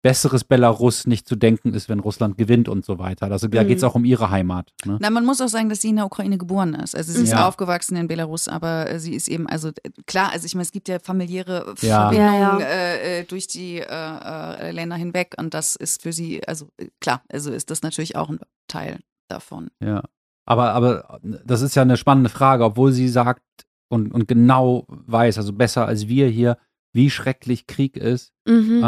[0.02, 3.30] besseres Belarus nicht zu denken ist, wenn Russland gewinnt und so weiter.
[3.30, 3.88] Also da geht es mhm.
[3.88, 4.72] auch um ihre Heimat.
[4.84, 4.98] Ne?
[5.00, 6.94] Na, man muss auch sagen, dass sie in der Ukraine geboren ist.
[6.94, 7.48] Also sie ist ja.
[7.48, 9.70] aufgewachsen in Belarus, aber äh, sie ist eben, also
[10.06, 12.10] klar, also ich meine, es gibt ja familiäre ja.
[12.10, 16.46] Verbindungen ja, äh, äh, durch die äh, äh, Länder hinweg und das ist für sie,
[16.46, 18.38] also äh, klar, also ist das natürlich auch ein
[18.68, 19.68] Teil davon.
[19.82, 20.04] Ja.
[20.46, 23.42] Aber, aber das ist ja eine spannende Frage, obwohl sie sagt
[23.88, 26.56] und, und genau weiß, also besser als wir hier,
[26.94, 28.32] wie schrecklich Krieg ist.
[28.46, 28.82] Mhm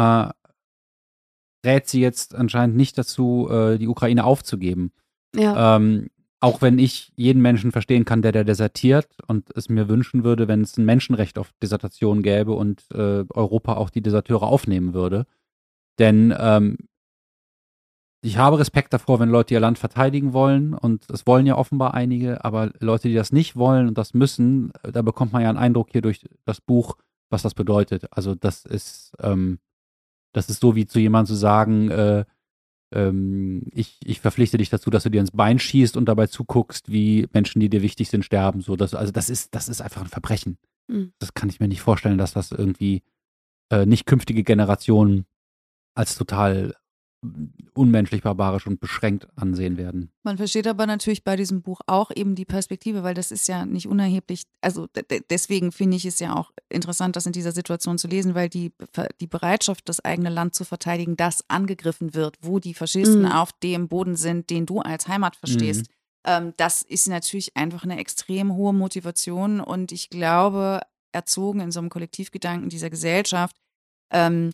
[1.65, 4.91] rät sie jetzt anscheinend nicht dazu, äh, die Ukraine aufzugeben.
[5.35, 5.75] Ja.
[5.75, 6.09] Ähm,
[6.39, 10.47] auch wenn ich jeden Menschen verstehen kann, der der desertiert und es mir wünschen würde,
[10.47, 15.27] wenn es ein Menschenrecht auf Desertation gäbe und äh, Europa auch die Deserteure aufnehmen würde.
[15.99, 16.77] Denn ähm,
[18.23, 21.93] ich habe Respekt davor, wenn Leute ihr Land verteidigen wollen und es wollen ja offenbar
[21.93, 25.57] einige, aber Leute, die das nicht wollen und das müssen, da bekommt man ja einen
[25.59, 26.97] Eindruck hier durch das Buch,
[27.29, 28.05] was das bedeutet.
[28.11, 29.59] Also das ist ähm,
[30.33, 32.25] das ist so wie zu jemandem zu sagen, äh,
[32.93, 36.91] ähm, ich, ich verpflichte dich dazu, dass du dir ins Bein schießt und dabei zuguckst,
[36.91, 38.61] wie Menschen, die dir wichtig sind, sterben.
[38.61, 40.57] So, das, also das ist, das ist einfach ein Verbrechen.
[40.87, 41.13] Mhm.
[41.19, 43.03] Das kann ich mir nicht vorstellen, dass das irgendwie
[43.69, 45.25] äh, nicht künftige Generationen
[45.93, 46.75] als total
[47.73, 50.11] unmenschlich, barbarisch und beschränkt ansehen werden.
[50.23, 53.65] Man versteht aber natürlich bei diesem Buch auch eben die Perspektive, weil das ist ja
[53.65, 54.43] nicht unerheblich.
[54.59, 54.87] Also
[55.29, 58.71] deswegen finde ich es ja auch interessant, das in dieser Situation zu lesen, weil die,
[59.19, 63.31] die Bereitschaft, das eigene Land zu verteidigen, das angegriffen wird, wo die Faschisten mhm.
[63.31, 65.81] auf dem Boden sind, den du als Heimat verstehst.
[65.81, 65.95] Mhm.
[66.25, 71.79] Ähm, das ist natürlich einfach eine extrem hohe Motivation und ich glaube, erzogen in so
[71.79, 73.55] einem Kollektivgedanken dieser Gesellschaft,
[74.11, 74.51] ähm,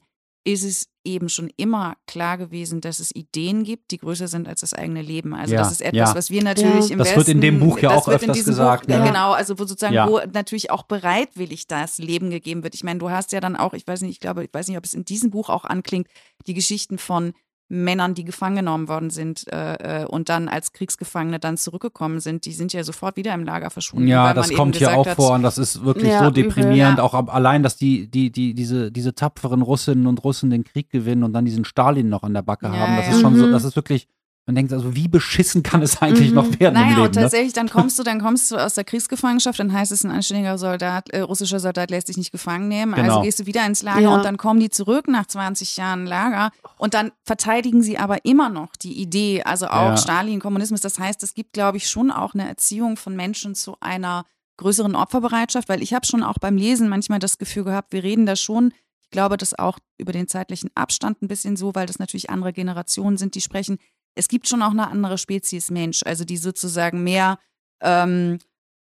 [0.48, 4.62] ist es eben schon immer klar gewesen, dass es Ideen gibt, die größer sind als
[4.62, 5.34] das eigene Leben.
[5.34, 6.16] Also ja, das ist etwas, ja.
[6.16, 6.94] was wir natürlich ja.
[6.94, 8.88] im Das Westen, wird in dem Buch ja auch öfters gesagt.
[8.88, 9.04] Buch, ne?
[9.04, 12.76] Genau, also wo sozusagen, wo natürlich auch bereitwillig das Leben gegeben wird.
[12.76, 14.78] Ich meine, du hast ja dann auch, ich weiß nicht, ich glaube, ich weiß nicht,
[14.78, 16.08] ob es in diesem Buch auch anklingt,
[16.48, 17.34] die Geschichten von
[17.70, 22.46] Männern, die gefangen genommen worden sind äh, äh, und dann als Kriegsgefangene dann zurückgekommen sind,
[22.46, 24.08] die sind ja sofort wieder im Lager verschwunden.
[24.08, 27.00] Ja, das kommt hier auch hat, vor und das ist wirklich ja, so deprimierend.
[27.00, 27.04] Ja.
[27.04, 31.24] Auch allein, dass die, die, die, diese, diese tapferen Russinnen und Russen den Krieg gewinnen
[31.24, 32.96] und dann diesen Stalin noch an der Backe ja, haben.
[32.96, 33.52] Das ist schon so, mhm.
[33.52, 34.08] das ist wirklich
[34.48, 36.36] man denkt also, wie beschissen kann es eigentlich mhm.
[36.36, 37.02] noch werden naja, im Leben?
[37.02, 37.22] und ne?
[37.24, 37.56] tatsächlich, ne?
[37.56, 41.10] dann kommst du, dann kommst du aus der Kriegsgefangenschaft, dann heißt es, ein anständiger Soldat,
[41.10, 42.94] äh, russischer Soldat lässt sich nicht gefangen nehmen.
[42.94, 43.16] Also genau.
[43.16, 44.16] Also gehst du wieder ins Lager ja.
[44.16, 48.48] und dann kommen die zurück nach 20 Jahren Lager und dann verteidigen sie aber immer
[48.48, 49.98] noch die Idee, also auch ja.
[49.98, 50.80] Stalin, Kommunismus.
[50.80, 54.24] Das heißt, es gibt, glaube ich, schon auch eine Erziehung von Menschen zu einer
[54.56, 58.26] größeren Opferbereitschaft, weil ich habe schon auch beim Lesen manchmal das Gefühl gehabt, wir reden
[58.26, 58.72] da schon
[59.08, 62.52] ich glaube, das auch über den zeitlichen Abstand ein bisschen so, weil das natürlich andere
[62.52, 63.78] Generationen sind, die sprechen
[64.18, 67.40] es gibt schon auch eine andere Spezies Mensch, also die sozusagen mehr
[67.82, 68.40] ähm,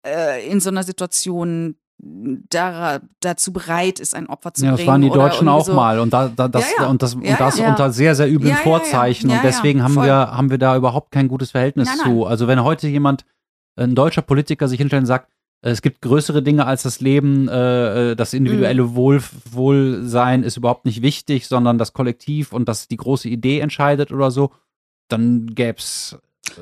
[0.07, 4.79] äh, in so einer Situation da, dazu bereit ist, ein Opfer zu ja, bringen.
[4.79, 5.73] Ja, das waren die Deutschen auch so.
[5.73, 6.89] mal und, da, da, das, ja, ja.
[6.89, 10.59] und das, und das unter sehr, sehr üblen Vorzeichen und deswegen haben, wir, haben wir
[10.59, 12.13] da überhaupt kein gutes Verhältnis nein, nein.
[12.13, 12.27] zu.
[12.27, 13.25] Also wenn heute jemand,
[13.77, 15.31] ein deutscher Politiker sich hinstellt und sagt,
[15.63, 17.49] Es gibt größere Dinge als das Leben.
[17.49, 18.95] Äh, das individuelle mhm.
[18.95, 24.13] Wohl, Wohlsein ist überhaupt nicht wichtig, sondern das Kollektiv und dass die große Idee entscheidet
[24.13, 24.53] oder so.
[25.09, 26.17] Dann gäbe es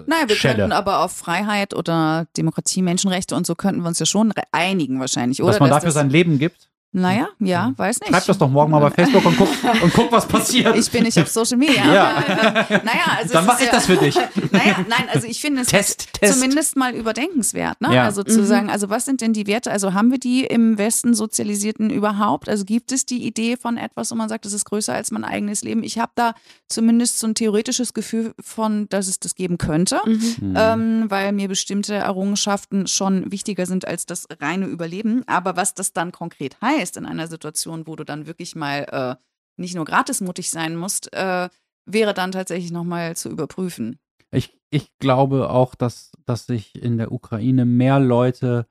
[0.07, 0.57] naja, wir Schelle.
[0.57, 4.99] könnten aber auf Freiheit oder Demokratie, Menschenrechte und so könnten wir uns ja schon einigen
[4.99, 5.53] wahrscheinlich, oder?
[5.53, 6.70] Dass man dafür sein Leben gibt?
[6.97, 8.11] Naja, ja, weiß nicht.
[8.11, 9.49] Schreib das doch morgen mal bei Facebook und guck,
[9.82, 10.76] und guck was passiert.
[10.76, 11.92] Ich bin nicht auf Social Media.
[11.92, 12.24] Ja.
[12.68, 14.14] naja, also Dann mache ich ja, das für dich.
[14.53, 16.34] Naja, nein, also ich finde es Test, Test.
[16.34, 17.80] zumindest mal überdenkenswert.
[17.80, 17.92] Ne?
[17.92, 18.05] Ja.
[18.05, 18.47] Also zu mhm.
[18.47, 19.72] sagen, also was sind denn die Werte?
[19.72, 22.49] Also haben wir die im Westen sozialisierten überhaupt?
[22.49, 25.24] Also gibt es die Idee von etwas, wo man sagt, das ist größer als mein
[25.24, 25.82] eigenes Leben?
[25.82, 26.34] Ich habe da
[26.68, 30.12] zumindest so ein theoretisches Gefühl von, dass es das geben könnte, mhm.
[30.40, 30.55] mhm.
[30.57, 35.24] ähm, weil mir bestimmte Errungenschaften schon wichtiger sind als das reine Überleben.
[35.26, 38.87] Aber was das dann konkret heißt, heißt in einer Situation, wo du dann wirklich mal
[38.93, 39.16] äh,
[39.57, 41.49] nicht nur gratismutig sein musst, äh,
[41.87, 43.99] wäre dann tatsächlich nochmal zu überprüfen.
[44.30, 48.66] Ich, ich glaube auch, dass, dass sich in der Ukraine mehr Leute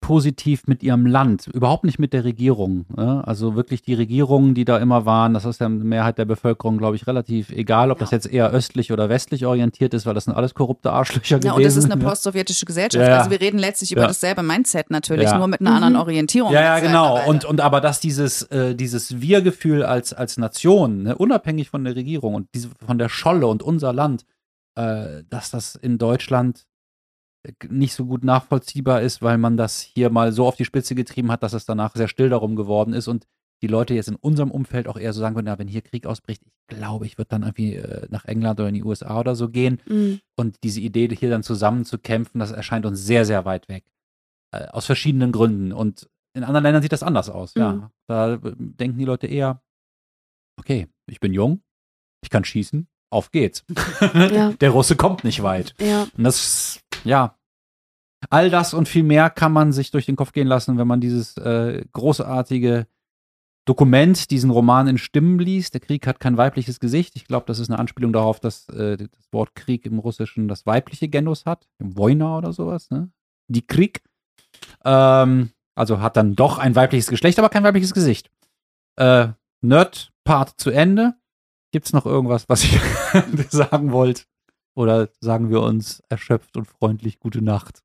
[0.00, 2.86] positiv mit ihrem Land, überhaupt nicht mit der Regierung.
[2.96, 3.22] Ne?
[3.26, 6.96] Also wirklich die Regierungen, die da immer waren, das ist der Mehrheit der Bevölkerung, glaube
[6.96, 8.04] ich, relativ egal, ob ja.
[8.04, 11.38] das jetzt eher östlich oder westlich orientiert ist, weil das sind alles korrupte Arschlöcher ja,
[11.38, 11.46] gewesen.
[11.48, 13.06] Ja, und das ist eine postsowjetische Gesellschaft.
[13.06, 15.76] Ja, also wir reden letztlich über dasselbe Mindset natürlich, nur mit einer mhm.
[15.76, 16.52] anderen Orientierung.
[16.52, 17.26] Ja, ja, genau.
[17.28, 21.96] Und, und aber dass dieses, äh, dieses Wir-Gefühl als, als Nation, ne, unabhängig von der
[21.96, 24.24] Regierung und diese, von der Scholle und unser Land,
[24.76, 26.67] äh, dass das in Deutschland
[27.68, 31.30] nicht so gut nachvollziehbar ist, weil man das hier mal so auf die Spitze getrieben
[31.30, 33.26] hat, dass es danach sehr still darum geworden ist und
[33.62, 36.06] die Leute jetzt in unserem Umfeld auch eher so sagen würden, na, wenn hier Krieg
[36.06, 39.34] ausbricht, ich glaube, ich würde dann irgendwie äh, nach England oder in die USA oder
[39.34, 39.80] so gehen.
[39.86, 40.20] Mhm.
[40.36, 43.84] Und diese Idee, hier dann zusammen zu kämpfen, das erscheint uns sehr, sehr weit weg.
[44.52, 45.72] Äh, aus verschiedenen Gründen.
[45.72, 47.60] Und in anderen Ländern sieht das anders aus, mhm.
[47.60, 47.90] ja.
[48.06, 49.60] Da äh, denken die Leute eher,
[50.58, 51.62] okay, ich bin jung,
[52.22, 53.64] ich kann schießen, auf geht's.
[54.14, 54.52] Ja.
[54.52, 55.74] Der Russe kommt nicht weit.
[55.80, 56.06] Ja.
[56.16, 57.38] Und das, ja,
[58.30, 61.00] All das und viel mehr kann man sich durch den Kopf gehen lassen, wenn man
[61.00, 62.86] dieses äh, großartige
[63.64, 65.74] Dokument, diesen Roman in Stimmen liest.
[65.74, 67.14] Der Krieg hat kein weibliches Gesicht.
[67.16, 70.66] Ich glaube, das ist eine Anspielung darauf, dass äh, das Wort Krieg im Russischen das
[70.66, 71.68] weibliche Genus hat.
[71.78, 73.10] Wojna oder sowas, ne?
[73.46, 74.02] Die Krieg.
[74.84, 78.30] Ähm, also hat dann doch ein weibliches Geschlecht, aber kein weibliches Gesicht.
[78.96, 79.28] Äh,
[79.60, 81.14] Nerd-Part zu Ende.
[81.78, 82.80] Gibt es noch irgendwas, was ihr
[83.50, 84.26] sagen wollt?
[84.74, 87.84] Oder sagen wir uns erschöpft und freundlich gute Nacht?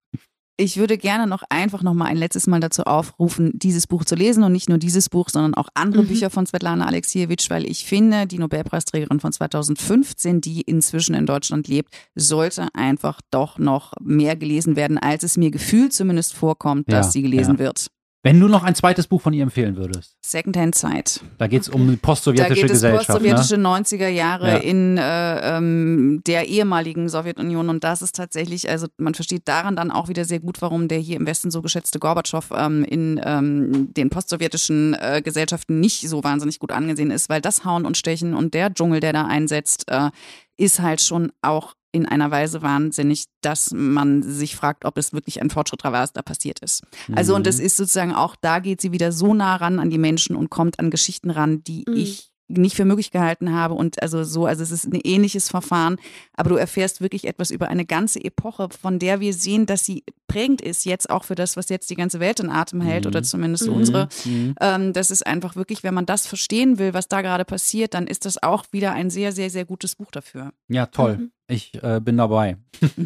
[0.58, 4.16] Ich würde gerne noch einfach noch mal ein letztes Mal dazu aufrufen, dieses Buch zu
[4.16, 6.08] lesen und nicht nur dieses Buch, sondern auch andere mhm.
[6.08, 11.68] Bücher von Svetlana Alexievich, weil ich finde, die Nobelpreisträgerin von 2015, die inzwischen in Deutschland
[11.68, 17.06] lebt, sollte einfach doch noch mehr gelesen werden, als es mir gefühlt zumindest vorkommt, dass
[17.06, 17.60] ja, sie gelesen ja.
[17.60, 17.92] wird.
[18.26, 20.16] Wenn du noch ein zweites Buch von ihr empfehlen würdest.
[20.22, 21.20] Secondhand-Zeit.
[21.38, 23.10] Da geht es um die postsowjetische da geht Gesellschaft.
[23.10, 23.68] Es postsowjetische ne?
[23.68, 24.58] 90er Jahre ja.
[24.60, 27.68] in äh, ähm, der ehemaligen Sowjetunion.
[27.68, 31.00] Und das ist tatsächlich, also man versteht daran dann auch wieder sehr gut, warum der
[31.00, 36.24] hier im Westen so geschätzte Gorbatschow ähm, in ähm, den postsowjetischen äh, Gesellschaften nicht so
[36.24, 39.90] wahnsinnig gut angesehen ist, weil das Hauen und Stechen und der Dschungel, der da einsetzt,
[39.90, 40.12] äh,
[40.56, 45.42] ist halt schon auch in einer Weise wahnsinnig, dass man sich fragt, ob es wirklich
[45.42, 46.82] ein Fortschritt war, was da passiert ist.
[47.16, 47.66] Also, und es mhm.
[47.66, 50.80] ist sozusagen auch, da geht sie wieder so nah ran an die Menschen und kommt
[50.80, 51.96] an Geschichten ran, die mhm.
[51.96, 55.98] ich nicht für möglich gehalten habe und also so, also es ist ein ähnliches Verfahren,
[56.34, 60.04] aber du erfährst wirklich etwas über eine ganze Epoche, von der wir sehen, dass sie
[60.28, 63.10] prägend ist, jetzt auch für das, was jetzt die ganze Welt in Atem hält mhm.
[63.10, 63.74] oder zumindest mhm.
[63.74, 64.10] unsere.
[64.26, 64.56] Mhm.
[64.60, 68.08] Ähm, das ist einfach wirklich, wenn man das verstehen will, was da gerade passiert, dann
[68.08, 70.52] ist das auch wieder ein sehr, sehr, sehr gutes Buch dafür.
[70.68, 71.30] Ja, toll.
[71.48, 72.58] Ich äh, bin dabei.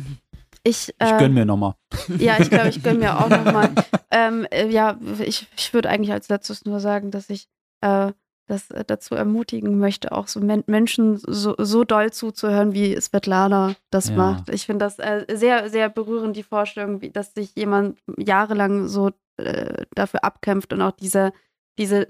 [0.64, 1.76] Ich, äh, ich gönn mir nochmal.
[2.18, 3.70] Ja, ich glaube, ich gönn mir auch nochmal.
[4.12, 7.48] ähm, äh, ja, ich, ich würde eigentlich als letztes nur sagen, dass ich
[7.80, 8.12] äh,
[8.48, 13.76] das äh, dazu ermutigen möchte, auch so Men Menschen so, so doll zuzuhören, wie Svetlana
[13.92, 14.16] das ja.
[14.16, 14.50] macht.
[14.50, 19.12] Ich finde das äh, sehr, sehr berührend, die Vorstellung, wie, dass sich jemand jahrelang so
[19.38, 21.32] äh, dafür abkämpft und auch diese,
[21.78, 22.08] diese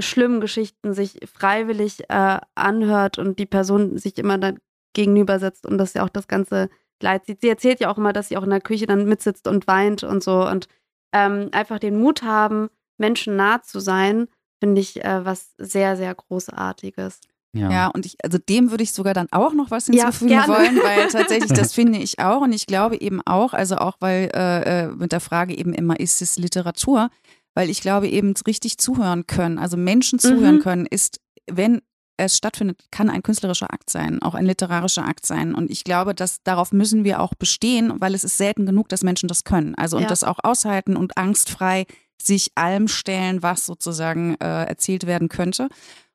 [0.00, 4.58] schlimmen Geschichten sich freiwillig äh, anhört und die Person sich immer dann
[4.92, 6.68] gegenübersetzt und dass sie auch das ganze
[7.02, 7.40] Leid sieht.
[7.40, 10.02] Sie erzählt ja auch immer, dass sie auch in der Küche dann mitsitzt und weint
[10.02, 10.68] und so und
[11.12, 12.68] ähm, einfach den Mut haben,
[12.98, 14.28] Menschen nah zu sein
[14.60, 17.20] finde ich äh, was sehr, sehr Großartiges.
[17.52, 17.68] Ja.
[17.68, 20.76] ja, und ich, also dem würde ich sogar dann auch noch was hinzufügen ja, wollen,
[20.84, 22.42] weil tatsächlich, das finde ich auch.
[22.42, 25.98] Und ich glaube eben auch, also auch weil äh, äh, mit der Frage eben immer,
[25.98, 27.10] ist es Literatur?
[27.54, 30.60] Weil ich glaube eben richtig zuhören können, also Menschen zuhören mhm.
[30.60, 31.82] können, ist, wenn
[32.26, 35.54] es stattfindet, kann ein künstlerischer Akt sein, auch ein literarischer Akt sein.
[35.54, 39.02] Und ich glaube, dass darauf müssen wir auch bestehen, weil es ist selten genug, dass
[39.02, 39.74] Menschen das können.
[39.74, 40.08] Also und ja.
[40.08, 41.86] das auch aushalten und angstfrei
[42.22, 45.68] sich allem stellen, was sozusagen äh, erzählt werden könnte.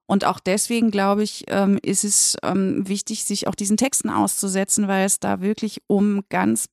[0.07, 4.87] Und auch deswegen, glaube ich, ähm, ist es ähm, wichtig, sich auch diesen Texten auszusetzen,
[4.87, 6.67] weil es da wirklich um ganz,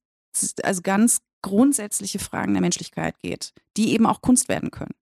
[0.62, 4.94] also ganz grundsätzliche Fragen der Menschlichkeit geht, die eben auch Kunst werden können.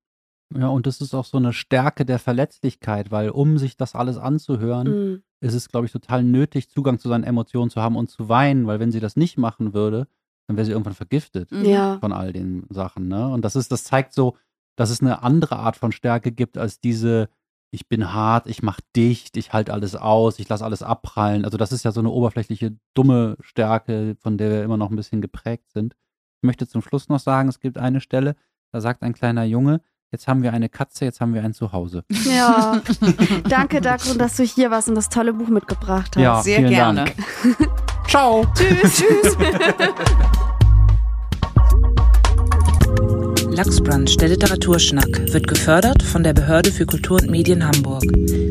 [0.57, 4.17] Ja, und das ist auch so eine Stärke der Verletzlichkeit, weil um sich das alles
[4.17, 5.23] anzuhören, Mhm.
[5.41, 8.67] ist es, glaube ich, total nötig, Zugang zu seinen Emotionen zu haben und zu weinen,
[8.67, 10.07] weil wenn sie das nicht machen würde,
[10.49, 11.65] dann wäre sie irgendwann vergiftet Mhm.
[11.65, 11.99] Ja.
[12.01, 13.07] von all den Sachen.
[13.09, 13.29] Ne?
[13.29, 14.37] Und das ist, das zeigt so,
[14.77, 17.29] dass es eine andere Art von Stärke gibt als diese,
[17.71, 21.45] ich bin hart, ich mach dicht, ich halte alles aus, ich lasse alles abprallen.
[21.45, 24.97] Also das ist ja so eine oberflächliche, dumme Stärke, von der wir immer noch ein
[24.97, 25.95] bisschen geprägt sind.
[26.43, 28.35] Ich möchte zum Schluss noch sagen, es gibt eine Stelle,
[28.73, 32.05] da sagt ein kleiner Junge, jetzt haben wir eine Katze, jetzt haben wir ein Zuhause.
[32.25, 32.81] Ja.
[33.49, 36.23] Danke, Dagrun, dass du hier warst und das tolle Buch mitgebracht hast.
[36.23, 37.05] Ja, Sehr vielen gerne.
[37.05, 37.17] Dank.
[38.09, 38.47] Ciao.
[38.55, 39.37] Tschüss, tschüss.
[43.51, 48.05] Lachsbrunch, der Literaturschnack, wird gefördert von der Behörde für Kultur und Medien Hamburg.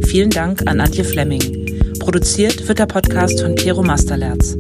[0.06, 1.98] Vielen Dank an Antje Flemming.
[2.00, 4.56] Produziert wird der Podcast von Piero Masterlerz.